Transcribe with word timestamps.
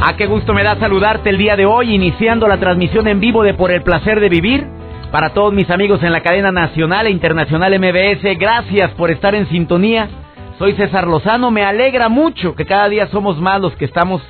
Ah, 0.00 0.14
qué 0.16 0.26
gusto 0.26 0.54
me 0.54 0.62
da 0.62 0.78
saludarte 0.78 1.30
el 1.30 1.38
día 1.38 1.56
de 1.56 1.66
hoy, 1.66 1.92
iniciando 1.92 2.46
la 2.46 2.58
transmisión 2.58 3.08
en 3.08 3.18
vivo 3.18 3.42
de 3.42 3.54
Por 3.54 3.72
el 3.72 3.82
placer 3.82 4.20
de 4.20 4.28
vivir. 4.28 4.64
Para 5.10 5.30
todos 5.30 5.52
mis 5.52 5.68
amigos 5.70 6.04
en 6.04 6.12
la 6.12 6.20
cadena 6.20 6.52
nacional 6.52 7.08
e 7.08 7.10
internacional 7.10 7.76
MBS, 7.76 8.38
gracias 8.38 8.92
por 8.92 9.10
estar 9.10 9.34
en 9.34 9.48
sintonía. 9.48 10.08
Soy 10.56 10.74
César 10.74 11.08
Lozano, 11.08 11.50
me 11.50 11.64
alegra 11.64 12.08
mucho 12.08 12.54
que 12.54 12.64
cada 12.64 12.88
día 12.88 13.08
somos 13.08 13.40
más 13.40 13.60
los 13.60 13.74
que 13.74 13.86
estamos 13.86 14.22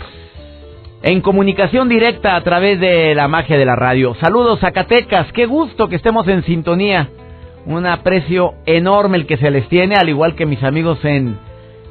en 1.02 1.20
comunicación 1.20 1.90
directa 1.90 2.34
a 2.34 2.40
través 2.40 2.80
de 2.80 3.14
la 3.14 3.28
magia 3.28 3.58
de 3.58 3.66
la 3.66 3.76
radio. 3.76 4.14
Saludos 4.22 4.60
Zacatecas, 4.60 5.30
qué 5.32 5.44
gusto 5.44 5.88
que 5.90 5.96
estemos 5.96 6.26
en 6.28 6.44
sintonía. 6.44 7.10
Un 7.66 7.84
aprecio 7.84 8.54
enorme 8.64 9.18
el 9.18 9.26
que 9.26 9.36
se 9.36 9.50
les 9.50 9.68
tiene, 9.68 9.96
al 9.96 10.08
igual 10.08 10.34
que 10.34 10.46
mis 10.46 10.62
amigos 10.62 11.04
en 11.04 11.38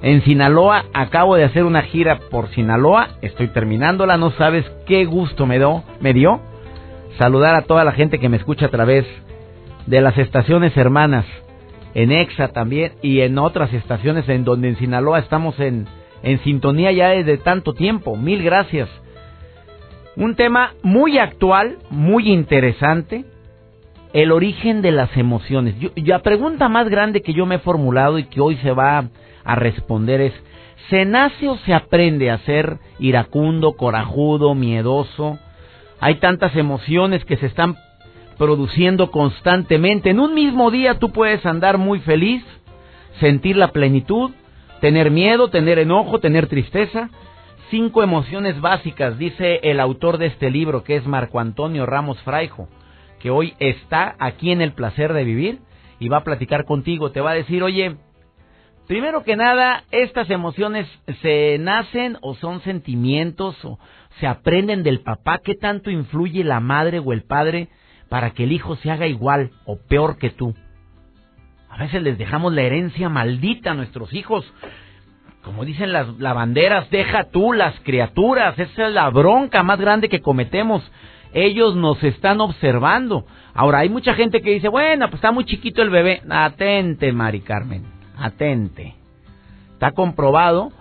en 0.02 0.24
Sinaloa. 0.24 0.86
Acabo 0.94 1.36
de 1.36 1.44
hacer 1.44 1.64
una 1.64 1.84
gira 1.84 2.20
por 2.30 2.50
Sinaloa, 2.50 3.10
estoy 3.22 3.48
terminándola, 3.48 4.18
no 4.18 4.32
sabes 4.32 4.66
qué 4.86 5.06
gusto 5.06 5.46
me, 5.46 5.58
dio, 5.58 5.84
me 6.00 6.14
dio 6.14 6.42
saludar 7.18 7.56
a 7.56 7.64
toda 7.64 7.84
la 7.84 7.92
gente 7.92 8.20
que 8.20 8.30
me 8.30 8.38
escucha 8.38 8.68
a 8.68 8.72
través 8.72 9.06
de 9.86 10.02
las 10.02 10.18
estaciones 10.18 10.76
hermanas, 10.78 11.26
en 11.94 12.12
EXA 12.12 12.50
también 12.50 12.94
y 13.02 13.22
en 13.22 13.40
otras 13.40 13.74
estaciones 13.74 14.30
en 14.30 14.44
donde 14.44 14.70
en 14.70 14.78
Sinaloa 14.78 15.20
estamos 15.20 15.60
en, 15.60 15.88
en 16.22 16.40
sintonía 16.44 16.92
ya 16.92 17.10
desde 17.10 17.38
tanto 17.38 17.74
tiempo. 17.74 18.16
Mil 18.16 18.44
gracias. 18.44 18.90
Un 20.16 20.36
tema 20.36 20.74
muy 20.84 21.18
actual, 21.18 21.78
muy 21.90 22.32
interesante, 22.32 23.26
el 24.14 24.32
origen 24.32 24.82
de 24.82 24.92
las 24.92 25.16
emociones. 25.18 25.76
la 25.96 26.22
pregunta 26.22 26.70
más 26.70 26.90
grande 26.90 27.22
que 27.22 27.34
yo 27.34 27.46
me 27.46 27.56
he 27.56 27.60
formulado 27.60 28.20
y 28.20 28.26
que 28.26 28.42
hoy 28.42 28.58
se 28.58 28.72
va 28.72 29.06
a 29.44 29.56
responder 29.56 30.22
es, 30.22 30.34
¿se 30.90 31.06
nace 31.06 31.48
o 31.48 31.58
se 31.58 31.74
aprende 31.74 32.32
a 32.32 32.40
ser 32.40 32.80
iracundo, 33.00 33.74
corajudo, 33.74 34.56
miedoso? 34.56 35.40
Hay 36.00 36.16
tantas 36.16 36.56
emociones 36.56 37.26
que 37.26 37.38
se 37.38 37.48
están 37.48 37.76
produciendo 38.38 39.12
constantemente. 39.12 40.10
En 40.10 40.20
un 40.20 40.34
mismo 40.34 40.72
día 40.72 41.00
tú 41.00 41.12
puedes 41.12 41.46
andar 41.46 41.78
muy 41.78 42.00
feliz, 42.00 42.44
sentir 43.20 43.58
la 43.58 43.70
plenitud, 43.70 44.32
tener 44.80 45.12
miedo, 45.12 45.50
tener 45.50 45.80
enojo, 45.80 46.20
tener 46.20 46.48
tristeza. 46.48 47.10
Cinco 47.70 48.02
emociones 48.02 48.62
básicas, 48.62 49.18
dice 49.18 49.60
el 49.64 49.80
autor 49.80 50.18
de 50.18 50.28
este 50.28 50.50
libro, 50.50 50.84
que 50.84 50.96
es 50.96 51.06
Marco 51.06 51.40
Antonio 51.40 51.86
Ramos 51.86 52.18
Fraijo, 52.22 52.70
que 53.20 53.30
hoy 53.30 53.54
está 53.60 54.16
aquí 54.20 54.52
en 54.52 54.62
el 54.62 54.74
placer 54.74 55.14
de 55.14 55.24
vivir 55.24 55.60
y 56.00 56.10
va 56.10 56.18
a 56.18 56.24
platicar 56.24 56.66
contigo. 56.66 57.12
Te 57.12 57.22
va 57.22 57.32
a 57.32 57.36
decir, 57.36 57.64
oye, 57.64 57.98
Primero 58.88 59.26
que 59.26 59.36
nada, 59.36 59.84
estas 59.92 60.30
emociones 60.30 60.88
se 61.22 61.58
nacen 61.60 62.18
o 62.22 62.36
son 62.36 62.62
sentimientos 62.62 63.58
o 63.66 63.78
se 64.22 64.28
aprenden 64.28 64.82
del 64.82 65.02
papá. 65.02 65.42
¿Qué 65.44 65.56
tanto 65.56 65.92
influye 65.92 66.46
la 66.46 66.62
madre 66.62 67.00
o 67.00 67.12
el 67.12 67.24
padre 67.24 67.68
para 68.08 68.32
que 68.32 68.46
el 68.46 68.54
hijo 68.54 68.78
se 68.78 68.90
haga 68.90 69.06
igual 69.06 69.52
o 69.66 69.78
peor 69.90 70.18
que 70.18 70.30
tú? 70.30 70.56
A 71.70 71.78
veces 71.78 72.02
les 72.02 72.18
dejamos 72.18 72.54
la 72.54 72.62
herencia 72.62 73.10
maldita 73.10 73.72
a 73.72 73.74
nuestros 73.74 74.14
hijos. 74.14 74.46
Como 75.44 75.66
dicen 75.66 75.92
las 75.92 76.18
lavanderas, 76.18 76.90
deja 76.90 77.26
tú 77.26 77.52
las 77.52 77.78
criaturas. 77.82 78.58
Esa 78.58 78.88
es 78.88 78.94
la 78.94 79.10
bronca 79.10 79.64
más 79.64 79.82
grande 79.82 80.08
que 80.08 80.22
cometemos. 80.22 80.82
Ellos 81.34 81.76
nos 81.76 82.04
están 82.04 82.42
observando. 82.42 83.26
Ahora, 83.54 83.80
hay 83.80 83.90
mucha 83.90 84.14
gente 84.14 84.42
que 84.42 84.52
dice, 84.52 84.70
bueno, 84.70 85.08
pues 85.08 85.16
está 85.16 85.32
muy 85.32 85.46
chiquito 85.46 85.82
el 85.82 85.90
bebé. 85.90 86.22
Atente, 86.30 87.12
Mari 87.12 87.42
Carmen 87.42 87.98
atente. 88.18 88.96
Está 89.74 89.92
comprobado 89.92 90.72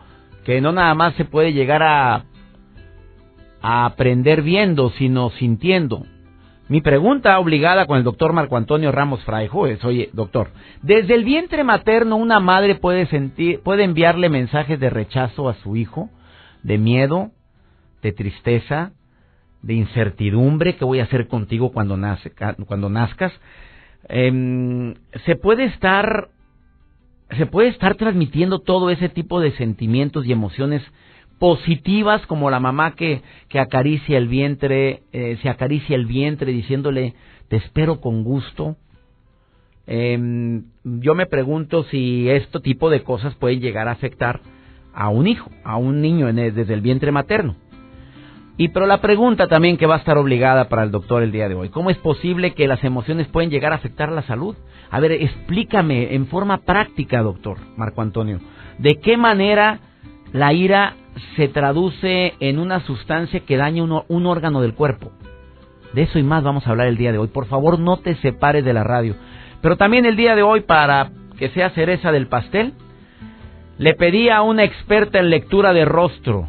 que 0.44 0.60
no 0.60 0.72
nada 0.72 0.94
más 0.94 1.14
se 1.14 1.24
puede 1.24 1.52
llegar 1.52 1.82
a, 1.82 2.24
a 3.60 3.84
aprender 3.84 4.42
viendo, 4.42 4.90
sino 4.90 5.30
sintiendo. 5.30 6.06
Mi 6.68 6.80
pregunta 6.80 7.38
obligada 7.38 7.86
con 7.86 7.98
el 7.98 8.04
doctor 8.04 8.32
Marco 8.32 8.56
Antonio 8.56 8.90
Ramos 8.90 9.22
Fraijo 9.24 9.66
es, 9.68 9.84
oye, 9.84 10.10
doctor, 10.12 10.50
desde 10.82 11.14
el 11.14 11.24
vientre 11.24 11.62
materno 11.62 12.16
una 12.16 12.40
madre 12.40 12.74
puede 12.74 13.06
sentir, 13.06 13.60
puede 13.60 13.84
enviarle 13.84 14.28
mensajes 14.28 14.80
de 14.80 14.90
rechazo 14.90 15.48
a 15.48 15.54
su 15.54 15.76
hijo, 15.76 16.10
de 16.64 16.78
miedo, 16.78 17.30
de 18.02 18.12
tristeza, 18.12 18.92
de 19.66 19.75
incertidumbre, 19.75 20.77
¿qué 20.77 20.84
voy 20.84 21.00
a 21.00 21.04
hacer 21.04 21.27
contigo 21.27 21.72
cuando, 21.72 21.97
nace, 21.97 22.32
cuando 22.66 22.88
nazcas? 22.88 23.32
Em, 24.09 24.94
se 25.25 25.34
puede 25.34 25.65
estar 25.65 26.28
se 27.37 27.47
puede 27.47 27.71
estar 27.71 27.97
transmitiendo 27.97 28.60
todo 28.60 28.88
ese 28.91 29.09
tipo 29.09 29.41
de 29.41 29.50
sentimientos 29.56 30.25
y 30.25 30.31
emociones 30.31 30.81
positivas 31.41 32.25
como 32.26 32.50
la 32.50 32.60
mamá 32.60 32.94
que, 32.94 33.21
que 33.49 33.59
acaricia 33.59 34.16
el 34.16 34.28
vientre, 34.28 35.03
eh, 35.12 35.37
se 35.43 35.49
acaricia 35.49 35.97
el 35.97 36.06
vientre 36.06 36.53
diciéndole 36.53 37.15
te 37.49 37.56
espero 37.56 38.00
con 38.00 38.22
gusto. 38.22 38.76
Em, 39.88 40.66
yo 40.84 41.16
me 41.16 41.26
pregunto 41.26 41.82
si 41.91 42.28
este 42.28 42.60
tipo 42.60 42.91
de 42.91 43.03
cosas 43.03 43.34
pueden 43.34 43.60
llegar 43.60 43.88
a 43.88 43.93
afectar 43.93 44.41
a 44.94 45.09
un 45.09 45.26
hijo, 45.26 45.50
a 45.65 45.76
un 45.76 46.00
niño 46.00 46.32
desde 46.32 46.72
el 46.72 46.81
vientre 46.81 47.10
materno. 47.10 47.56
Y 48.59 48.69
pero 48.69 48.87
la 48.87 49.00
pregunta 49.00 49.49
también 49.49 49.77
que 49.77 49.87
va 49.87 49.97
a 49.97 49.99
estar 49.99 50.17
obligada 50.17 50.69
para 50.69 50.83
el 50.83 50.91
doctor 50.91 51.22
el 51.22 51.31
día 51.31 51.49
de 51.49 51.55
hoy, 51.55 51.69
¿cómo 51.69 51.91
es 51.91 51.99
posible 51.99 52.55
que 52.55 52.67
las 52.67 52.83
emociones 52.84 53.28
pueden 53.28 53.50
llegar 53.50 53.72
a 53.72 53.77
afectar 53.77 54.11
la 54.11 54.22
salud? 54.22 54.56
A 54.91 54.99
ver, 54.99 55.12
explícame 55.12 56.15
en 56.15 56.27
forma 56.27 56.59
práctica, 56.59 57.21
doctor 57.21 57.59
Marco 57.77 58.00
Antonio, 58.00 58.41
¿de 58.78 58.97
qué 58.97 59.19
manera 59.19 59.81
la 60.33 60.55
ira 60.55 60.94
se 61.37 61.49
traduce 61.49 62.34
en 62.41 62.59
una 62.59 62.81
sustancia 62.81 63.41
que 63.41 63.59
daña 63.59 63.83
un, 63.83 64.27
órgano 64.27 64.62
del 64.62 64.75
cuerpo? 64.75 65.12
De 65.93 66.03
eso 66.03 66.19
y 66.19 66.23
más 66.23 66.43
vamos 66.43 66.67
a 66.67 66.71
hablar 66.71 66.87
el 66.87 66.97
día 66.97 67.12
de 67.12 67.19
hoy. 67.19 67.28
Por 67.28 67.47
favor, 67.47 67.78
no 67.78 67.99
te 67.99 68.17
separes 68.17 68.65
de 68.65 68.73
la 68.73 68.84
radio. 68.84 69.15
Pero 69.61 69.77
también 69.77 70.05
el 70.06 70.17
día 70.17 70.34
de 70.34 70.43
hoy, 70.43 70.61
para 70.61 71.11
que 71.38 71.50
sea 71.50 71.71
cereza 71.71 72.11
del 72.12 72.27
pastel, 72.27 72.73
le 73.78 73.94
pedí 73.94 74.28
a 74.31 74.43
una 74.43 74.65
experta 74.65 75.19
en 75.19 75.31
lectura 75.31 75.73
de 75.73 75.84
rostro, 75.84 76.49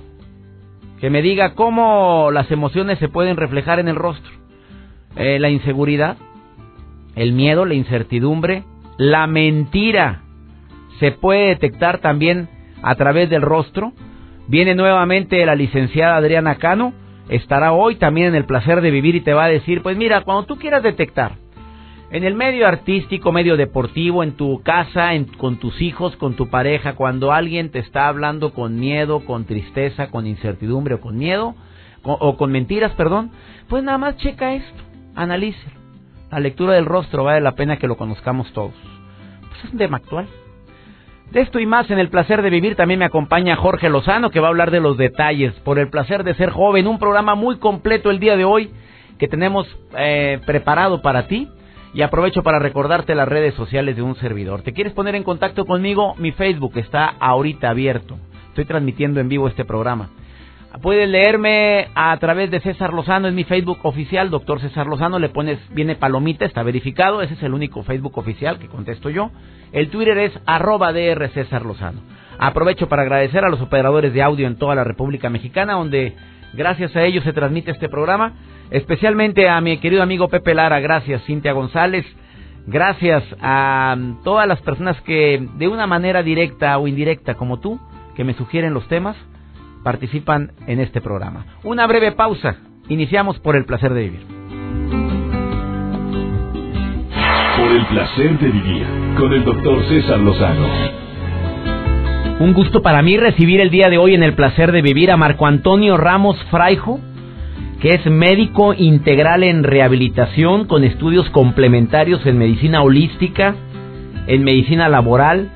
que 1.00 1.10
me 1.10 1.22
diga 1.22 1.54
cómo 1.54 2.30
las 2.32 2.50
emociones 2.52 3.00
se 3.00 3.10
pueden 3.10 3.38
reflejar 3.38 3.80
en 3.80 3.88
el 3.88 3.96
rostro. 3.96 4.32
Eh, 5.16 5.40
la 5.40 5.50
inseguridad, 5.50 6.18
el 7.16 7.34
miedo, 7.34 7.66
la 7.66 7.74
incertidumbre, 7.74 8.64
la 8.98 9.28
mentira 9.28 10.24
se 11.00 11.12
puede 11.12 11.50
detectar 11.50 12.00
también 12.00 12.50
a 12.82 12.96
través 12.96 13.30
del 13.30 13.42
rostro. 13.42 13.94
Viene 14.48 14.76
nuevamente 14.76 15.46
la 15.46 15.56
licenciada 15.56 16.18
Adriana 16.18 16.56
Cano, 16.56 16.94
estará 17.30 17.74
hoy 17.74 17.96
también 17.96 18.28
en 18.28 18.36
el 18.36 18.46
placer 18.46 18.82
de 18.82 18.92
vivir 18.92 19.16
y 19.16 19.22
te 19.22 19.34
va 19.34 19.46
a 19.46 19.50
decir, 19.50 19.82
pues 19.82 19.98
mira, 19.98 20.22
cuando 20.22 20.46
tú 20.46 20.58
quieras 20.58 20.84
detectar 20.84 21.34
en 22.10 22.24
el 22.24 22.36
medio 22.36 22.68
artístico, 22.68 23.32
medio 23.32 23.58
deportivo, 23.58 24.24
en 24.24 24.34
tu 24.34 24.62
casa, 24.64 25.12
con 25.38 25.58
tus 25.58 25.82
hijos, 25.82 26.16
con 26.16 26.36
tu 26.36 26.50
pareja, 26.50 26.96
cuando 26.96 27.32
alguien 27.32 27.70
te 27.70 27.80
está 27.80 28.08
hablando 28.08 28.54
con 28.54 28.80
miedo, 28.80 29.26
con 29.26 29.46
tristeza, 29.46 30.10
con 30.10 30.26
incertidumbre 30.26 30.96
o 30.96 31.02
con 31.02 31.18
miedo, 31.18 31.56
o 32.04 32.38
con 32.38 32.52
mentiras, 32.52 32.94
perdón, 32.94 33.32
pues 33.68 33.84
nada 33.84 33.98
más 33.98 34.16
checa 34.18 34.54
esto, 34.54 34.84
analícelo. 35.16 35.76
La 36.32 36.40
lectura 36.40 36.74
del 36.74 36.86
rostro 36.86 37.24
vale 37.26 37.42
la 37.42 37.54
pena 37.54 37.78
que 37.78 37.88
lo 37.88 37.98
conozcamos 37.98 38.52
todos. 38.54 38.74
Pues 39.50 39.66
es 39.66 39.72
un 39.72 39.78
tema 39.78 39.98
actual. 39.98 40.28
De 41.32 41.42
esto 41.42 41.60
y 41.60 41.66
más 41.66 41.90
en 41.92 42.00
el 42.00 42.10
placer 42.10 42.42
de 42.42 42.50
vivir 42.50 42.76
también 42.76 43.00
me 43.00 43.06
acompaña 43.06 43.58
Jorge 43.58 43.90
Lozano 43.90 44.30
que 44.30 44.40
va 44.40 44.48
a 44.48 44.50
hablar 44.50 44.72
de 44.72 44.80
los 44.80 44.98
detalles 44.98 45.54
por 45.66 45.78
el 45.78 45.90
placer 45.90 46.24
de 46.24 46.34
ser 46.36 46.52
joven, 46.52 46.88
un 46.88 47.00
programa 47.00 47.36
muy 47.36 47.58
completo 47.58 48.10
el 48.12 48.20
día 48.20 48.38
de 48.38 48.46
hoy 48.46 48.72
que 49.18 49.28
tenemos 49.28 49.68
eh, 49.98 50.40
preparado 50.46 51.02
para 51.02 51.28
ti 51.28 51.50
y 51.98 52.04
aprovecho 52.04 52.44
para 52.44 52.60
recordarte 52.60 53.16
las 53.16 53.28
redes 53.28 53.56
sociales 53.56 53.96
de 53.96 54.04
un 54.04 54.16
servidor. 54.18 54.62
¿Te 54.62 54.72
quieres 54.72 54.94
poner 54.94 55.16
en 55.16 55.24
contacto 55.24 55.66
conmigo? 55.66 56.14
Mi 56.20 56.32
Facebook 56.32 56.74
está 56.76 57.16
ahorita 57.20 57.72
abierto. 57.72 58.20
Estoy 58.50 58.66
transmitiendo 58.66 59.20
en 59.20 59.30
vivo 59.30 59.48
este 59.48 59.66
programa. 59.66 60.12
Puedes 60.84 61.10
leerme 61.10 61.88
a 61.96 62.16
través 62.18 62.52
de 62.52 62.60
César 62.60 62.94
Lozano, 62.94 63.28
en 63.28 63.34
mi 63.34 63.46
Facebook 63.46 63.80
oficial, 63.82 64.30
doctor 64.30 64.62
César 64.62 64.86
Lozano, 64.86 65.18
le 65.18 65.30
pones, 65.30 65.58
viene 65.74 65.96
palomita, 65.96 66.46
está 66.46 66.62
verificado, 66.62 67.24
ese 67.24 67.34
es 67.34 67.42
el 67.42 67.56
único 67.56 67.82
Facebook 67.82 68.16
oficial 68.20 68.60
que 68.60 68.68
contesto 68.68 69.10
yo. 69.10 69.32
El 69.72 69.90
Twitter 69.90 70.20
es 70.20 70.40
arroba 70.46 70.94
DR 70.94 71.30
César 71.30 71.66
Lozano. 71.66 72.02
Aprovecho 72.38 72.88
para 72.88 73.02
agradecer 73.02 73.44
a 73.44 73.50
los 73.50 73.60
operadores 73.60 74.14
de 74.14 74.22
audio 74.22 74.46
en 74.46 74.60
toda 74.60 74.76
la 74.76 74.84
República 74.84 75.32
Mexicana, 75.32 75.74
donde 75.74 76.16
gracias 76.54 76.96
a 76.96 77.04
ellos 77.06 77.24
se 77.24 77.34
transmite 77.34 77.72
este 77.72 77.90
programa. 77.90 78.34
Especialmente 78.72 79.48
a 79.50 79.62
mi 79.62 79.78
querido 79.78 80.04
amigo 80.04 80.28
Pepe 80.28 80.54
Lara, 80.54 80.80
gracias 80.80 81.24
Cintia 81.26 81.54
González, 81.54 82.06
gracias 82.66 83.24
a 83.42 83.96
todas 84.24 84.48
las 84.48 84.62
personas 84.62 85.00
que 85.02 85.48
de 85.56 85.68
una 85.68 85.88
manera 85.88 86.22
directa 86.22 86.78
o 86.78 86.88
indirecta 86.88 87.36
como 87.36 87.60
tú, 87.60 87.80
que 88.16 88.26
me 88.26 88.34
sugieren 88.34 88.74
los 88.74 88.88
temas, 88.88 89.16
participan 89.84 90.52
en 90.68 90.82
este 90.82 91.00
programa. 91.00 91.46
Una 91.64 91.88
breve 91.88 92.12
pausa, 92.12 92.58
iniciamos 92.90 93.40
por 93.40 93.56
el 93.56 93.66
placer 93.66 93.94
de 93.94 94.02
vivir. 94.02 94.26
Por 97.58 97.72
el 97.72 97.86
placer 97.86 98.38
de 98.38 98.50
vivir 98.50 98.86
con 99.18 99.32
el 99.32 99.46
doctor 99.46 99.84
César 99.86 100.20
Lozano. 100.20 100.68
Un 102.40 102.54
gusto 102.54 102.82
para 102.82 103.02
mí 103.02 103.18
recibir 103.18 103.62
el 103.62 103.72
día 103.72 103.90
de 103.90 103.98
hoy 103.98 104.14
en 104.14 104.24
el 104.24 104.34
placer 104.34 104.72
de 104.72 104.82
vivir 104.82 105.10
a 105.10 105.18
Marco 105.18 105.48
Antonio 105.48 105.98
Ramos 105.98 106.38
Fraijo, 106.52 107.00
que 107.82 107.90
es 107.90 108.06
médico 108.08 108.74
integral 108.74 109.44
en 109.44 109.64
rehabilitación 109.64 110.66
con 110.66 110.84
estudios 110.84 111.30
complementarios 111.30 112.26
en 112.26 112.38
medicina 112.38 112.82
holística, 112.82 113.56
en 114.26 114.44
medicina 114.44 114.90
laboral 114.90 115.50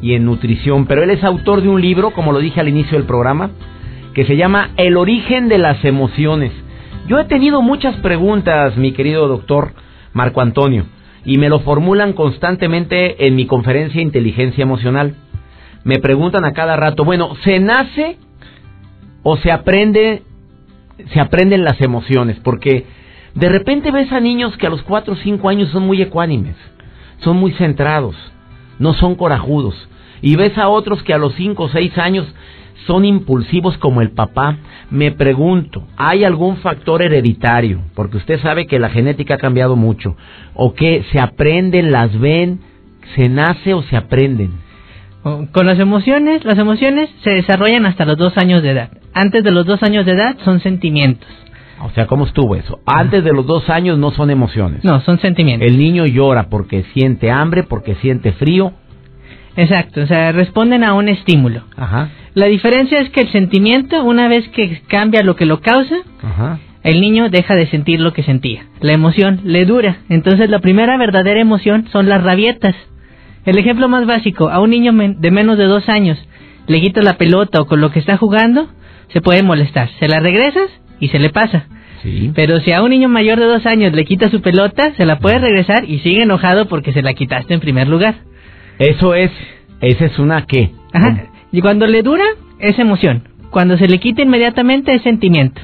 y 0.00 0.14
en 0.14 0.24
nutrición. 0.24 0.86
Pero 0.86 1.02
él 1.02 1.10
es 1.10 1.22
autor 1.24 1.62
de 1.62 1.68
un 1.68 1.80
libro, 1.80 2.12
como 2.12 2.32
lo 2.32 2.38
dije 2.38 2.60
al 2.60 2.68
inicio 2.68 2.96
del 2.96 3.06
programa, 3.06 3.50
que 4.14 4.24
se 4.24 4.36
llama 4.36 4.70
El 4.76 4.96
origen 4.96 5.48
de 5.48 5.58
las 5.58 5.84
emociones. 5.84 6.52
Yo 7.06 7.18
he 7.18 7.24
tenido 7.24 7.62
muchas 7.62 7.96
preguntas, 7.96 8.76
mi 8.76 8.92
querido 8.92 9.28
doctor 9.28 9.72
Marco 10.12 10.40
Antonio 10.40 10.84
y 11.24 11.36
me 11.38 11.48
lo 11.48 11.60
formulan 11.60 12.14
constantemente 12.14 13.26
en 13.26 13.36
mi 13.36 13.46
conferencia 13.46 14.00
Inteligencia 14.00 14.62
Emocional. 14.62 15.14
Me 15.84 15.98
preguntan 15.98 16.44
a 16.44 16.52
cada 16.52 16.76
rato, 16.76 17.04
bueno, 17.04 17.34
¿se 17.44 17.60
nace 17.60 18.16
o 19.22 19.36
se 19.36 19.52
aprende, 19.52 20.22
se 21.12 21.20
aprenden 21.20 21.64
las 21.64 21.80
emociones? 21.80 22.38
Porque 22.42 22.86
de 23.34 23.48
repente 23.48 23.90
ves 23.90 24.10
a 24.12 24.20
niños 24.20 24.56
que 24.56 24.66
a 24.66 24.70
los 24.70 24.82
4 24.82 25.12
o 25.12 25.16
5 25.16 25.48
años 25.48 25.68
son 25.70 25.84
muy 25.84 26.02
ecuánimes, 26.02 26.56
son 27.18 27.36
muy 27.36 27.52
centrados, 27.52 28.16
no 28.78 28.94
son 28.94 29.14
corajudos. 29.14 29.88
Y 30.20 30.36
ves 30.36 30.58
a 30.58 30.68
otros 30.68 31.02
que 31.02 31.14
a 31.14 31.18
los 31.18 31.34
5 31.34 31.62
o 31.62 31.68
6 31.68 31.98
años 31.98 32.26
son 32.86 33.04
impulsivos 33.04 33.76
como 33.78 34.00
el 34.00 34.10
papá. 34.10 34.56
Me 34.90 35.12
pregunto, 35.12 35.86
¿hay 35.96 36.24
algún 36.24 36.56
factor 36.56 37.02
hereditario? 37.02 37.82
Porque 37.94 38.16
usted 38.16 38.40
sabe 38.40 38.66
que 38.66 38.78
la 38.78 38.90
genética 38.90 39.34
ha 39.34 39.38
cambiado 39.38 39.76
mucho. 39.76 40.16
¿O 40.54 40.74
que 40.74 41.04
se 41.12 41.20
aprenden, 41.20 41.92
las 41.92 42.18
ven, 42.18 42.60
se 43.14 43.28
nace 43.28 43.74
o 43.74 43.82
se 43.82 43.96
aprenden? 43.96 44.52
Con 45.52 45.66
las 45.66 45.78
emociones, 45.78 46.44
las 46.44 46.58
emociones 46.58 47.10
se 47.22 47.30
desarrollan 47.30 47.86
hasta 47.86 48.04
los 48.04 48.16
dos 48.16 48.36
años 48.36 48.62
de 48.62 48.70
edad. 48.70 48.90
Antes 49.14 49.44
de 49.44 49.50
los 49.50 49.66
dos 49.66 49.82
años 49.82 50.06
de 50.06 50.12
edad 50.12 50.36
son 50.44 50.60
sentimientos. 50.60 51.28
O 51.80 51.90
sea, 51.90 52.06
¿cómo 52.06 52.26
estuvo 52.26 52.56
eso? 52.56 52.80
Antes 52.86 53.22
de 53.22 53.32
los 53.32 53.46
dos 53.46 53.70
años 53.70 53.98
no 53.98 54.10
son 54.10 54.30
emociones. 54.30 54.84
No, 54.84 55.00
son 55.02 55.20
sentimientos. 55.20 55.68
El 55.68 55.78
niño 55.78 56.06
llora 56.06 56.48
porque 56.48 56.84
siente 56.94 57.30
hambre, 57.30 57.62
porque 57.62 57.94
siente 57.96 58.32
frío. 58.32 58.72
Exacto, 59.56 60.02
o 60.02 60.06
sea, 60.06 60.32
responden 60.32 60.84
a 60.84 60.94
un 60.94 61.08
estímulo. 61.08 61.62
Ajá. 61.76 62.10
La 62.34 62.46
diferencia 62.46 63.00
es 63.00 63.10
que 63.10 63.22
el 63.22 63.32
sentimiento, 63.32 64.04
una 64.04 64.28
vez 64.28 64.48
que 64.50 64.80
cambia 64.86 65.22
lo 65.22 65.34
que 65.34 65.46
lo 65.46 65.60
causa, 65.60 65.96
el 66.84 67.00
niño 67.00 67.28
deja 67.30 67.54
de 67.54 67.66
sentir 67.66 68.00
lo 68.00 68.12
que 68.12 68.22
sentía. 68.22 68.66
La 68.80 68.92
emoción 68.92 69.40
le 69.44 69.64
dura. 69.64 69.98
Entonces 70.08 70.48
la 70.48 70.60
primera 70.60 70.96
verdadera 70.96 71.40
emoción 71.40 71.88
son 71.90 72.08
las 72.08 72.22
rabietas. 72.22 72.76
El 73.48 73.56
ejemplo 73.56 73.88
más 73.88 74.04
básico, 74.04 74.50
a 74.50 74.60
un 74.60 74.68
niño 74.68 74.92
de 74.92 75.30
menos 75.30 75.56
de 75.56 75.64
dos 75.64 75.88
años 75.88 76.18
le 76.66 76.82
quitas 76.82 77.02
la 77.02 77.16
pelota 77.16 77.62
o 77.62 77.66
con 77.66 77.80
lo 77.80 77.90
que 77.90 77.98
está 77.98 78.18
jugando, 78.18 78.68
se 79.10 79.22
puede 79.22 79.42
molestar. 79.42 79.88
Se 79.98 80.06
la 80.06 80.20
regresas 80.20 80.68
y 81.00 81.08
se 81.08 81.18
le 81.18 81.30
pasa. 81.30 81.64
Sí. 82.02 82.30
Pero 82.34 82.60
si 82.60 82.72
a 82.72 82.82
un 82.82 82.90
niño 82.90 83.08
mayor 83.08 83.38
de 83.38 83.46
dos 83.46 83.64
años 83.64 83.94
le 83.94 84.04
quitas 84.04 84.30
su 84.30 84.42
pelota, 84.42 84.92
se 84.98 85.06
la 85.06 85.18
puede 85.18 85.38
regresar 85.38 85.88
y 85.88 86.00
sigue 86.00 86.24
enojado 86.24 86.68
porque 86.68 86.92
se 86.92 87.00
la 87.00 87.14
quitaste 87.14 87.54
en 87.54 87.60
primer 87.60 87.88
lugar. 87.88 88.16
Eso 88.78 89.14
es, 89.14 89.30
esa 89.80 90.04
es 90.04 90.18
una 90.18 90.44
qué. 90.44 90.72
Ajá. 90.92 91.24
Y 91.50 91.62
cuando 91.62 91.86
le 91.86 92.02
dura, 92.02 92.26
es 92.58 92.78
emoción. 92.78 93.22
Cuando 93.48 93.78
se 93.78 93.88
le 93.88 93.98
quita 93.98 94.20
inmediatamente, 94.20 94.94
es 94.94 95.00
sentimiento. 95.00 95.62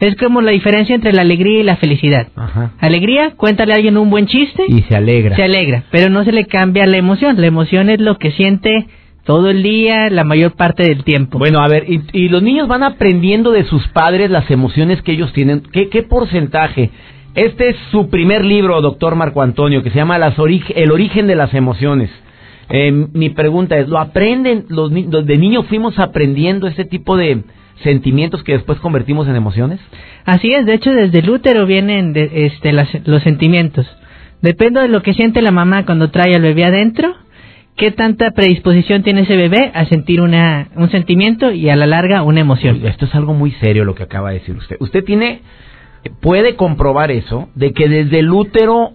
Es 0.00 0.16
como 0.16 0.40
la 0.40 0.50
diferencia 0.50 0.94
entre 0.94 1.12
la 1.12 1.22
alegría 1.22 1.60
y 1.60 1.62
la 1.62 1.76
felicidad. 1.76 2.28
Ajá. 2.34 2.72
Alegría, 2.80 3.34
cuéntale 3.36 3.72
a 3.72 3.76
alguien 3.76 3.98
un 3.98 4.10
buen 4.10 4.26
chiste. 4.26 4.64
Y 4.66 4.82
se 4.82 4.96
alegra. 4.96 5.36
Se 5.36 5.42
alegra, 5.42 5.84
pero 5.90 6.10
no 6.10 6.24
se 6.24 6.32
le 6.32 6.46
cambia 6.46 6.86
la 6.86 6.96
emoción. 6.96 7.40
La 7.40 7.46
emoción 7.46 7.90
es 7.90 8.00
lo 8.00 8.16
que 8.16 8.32
siente 8.32 8.86
todo 9.24 9.50
el 9.50 9.62
día, 9.62 10.08
la 10.08 10.24
mayor 10.24 10.52
parte 10.52 10.82
del 10.82 11.04
tiempo. 11.04 11.38
Bueno, 11.38 11.60
a 11.60 11.68
ver, 11.68 11.84
y, 11.86 12.28
los 12.28 12.42
niños 12.42 12.66
van 12.66 12.82
aprendiendo 12.82 13.52
de 13.52 13.64
sus 13.64 13.86
padres 13.88 14.30
las 14.30 14.50
emociones 14.50 15.02
que 15.02 15.12
ellos 15.12 15.32
tienen. 15.32 15.62
¿Qué, 15.72 15.88
qué 15.88 16.02
porcentaje? 16.02 16.90
Este 17.34 17.68
es 17.68 17.76
su 17.92 18.08
primer 18.08 18.44
libro, 18.44 18.80
doctor 18.80 19.14
Marco 19.14 19.42
Antonio, 19.42 19.82
que 19.82 19.90
se 19.90 19.96
llama 19.96 20.18
las 20.18 20.34
El 20.74 20.90
origen 20.90 21.26
de 21.26 21.36
las 21.36 21.54
emociones. 21.54 22.10
Eh, 22.70 22.90
mi 22.92 23.30
pregunta 23.30 23.78
es, 23.78 23.88
¿lo 23.88 23.98
aprenden? 23.98 24.64
Los, 24.68 24.90
de 24.92 25.38
niños 25.38 25.66
fuimos 25.66 25.98
aprendiendo 25.98 26.66
este 26.66 26.84
tipo 26.84 27.16
de 27.16 27.42
sentimientos 27.82 28.42
que 28.42 28.52
después 28.52 28.78
convertimos 28.80 29.28
en 29.28 29.36
emociones? 29.36 29.80
Así 30.24 30.52
es, 30.52 30.66
de 30.66 30.74
hecho 30.74 30.92
desde 30.92 31.20
el 31.20 31.30
útero 31.30 31.66
vienen 31.66 32.12
de, 32.12 32.46
este, 32.46 32.72
los 32.72 33.22
sentimientos. 33.22 33.86
Depende 34.42 34.80
de 34.80 34.88
lo 34.88 35.02
que 35.02 35.14
siente 35.14 35.42
la 35.42 35.50
mamá 35.50 35.84
cuando 35.84 36.10
trae 36.10 36.34
al 36.34 36.42
bebé 36.42 36.64
adentro, 36.64 37.14
qué 37.76 37.90
tanta 37.90 38.30
predisposición 38.32 39.02
tiene 39.02 39.22
ese 39.22 39.36
bebé 39.36 39.70
a 39.74 39.84
sentir 39.86 40.20
una, 40.20 40.68
un 40.76 40.90
sentimiento 40.90 41.50
y 41.50 41.68
a 41.68 41.76
la 41.76 41.86
larga 41.86 42.22
una 42.22 42.40
emoción. 42.40 42.84
Esto 42.86 43.06
es 43.06 43.14
algo 43.14 43.34
muy 43.34 43.52
serio 43.52 43.84
lo 43.84 43.94
que 43.94 44.02
acaba 44.02 44.30
de 44.30 44.40
decir 44.40 44.56
usted. 44.56 44.76
Usted 44.80 45.04
tiene, 45.04 45.42
puede 46.20 46.56
comprobar 46.56 47.10
eso, 47.10 47.48
de 47.54 47.72
que 47.72 47.88
desde 47.88 48.20
el 48.20 48.30
útero 48.30 48.92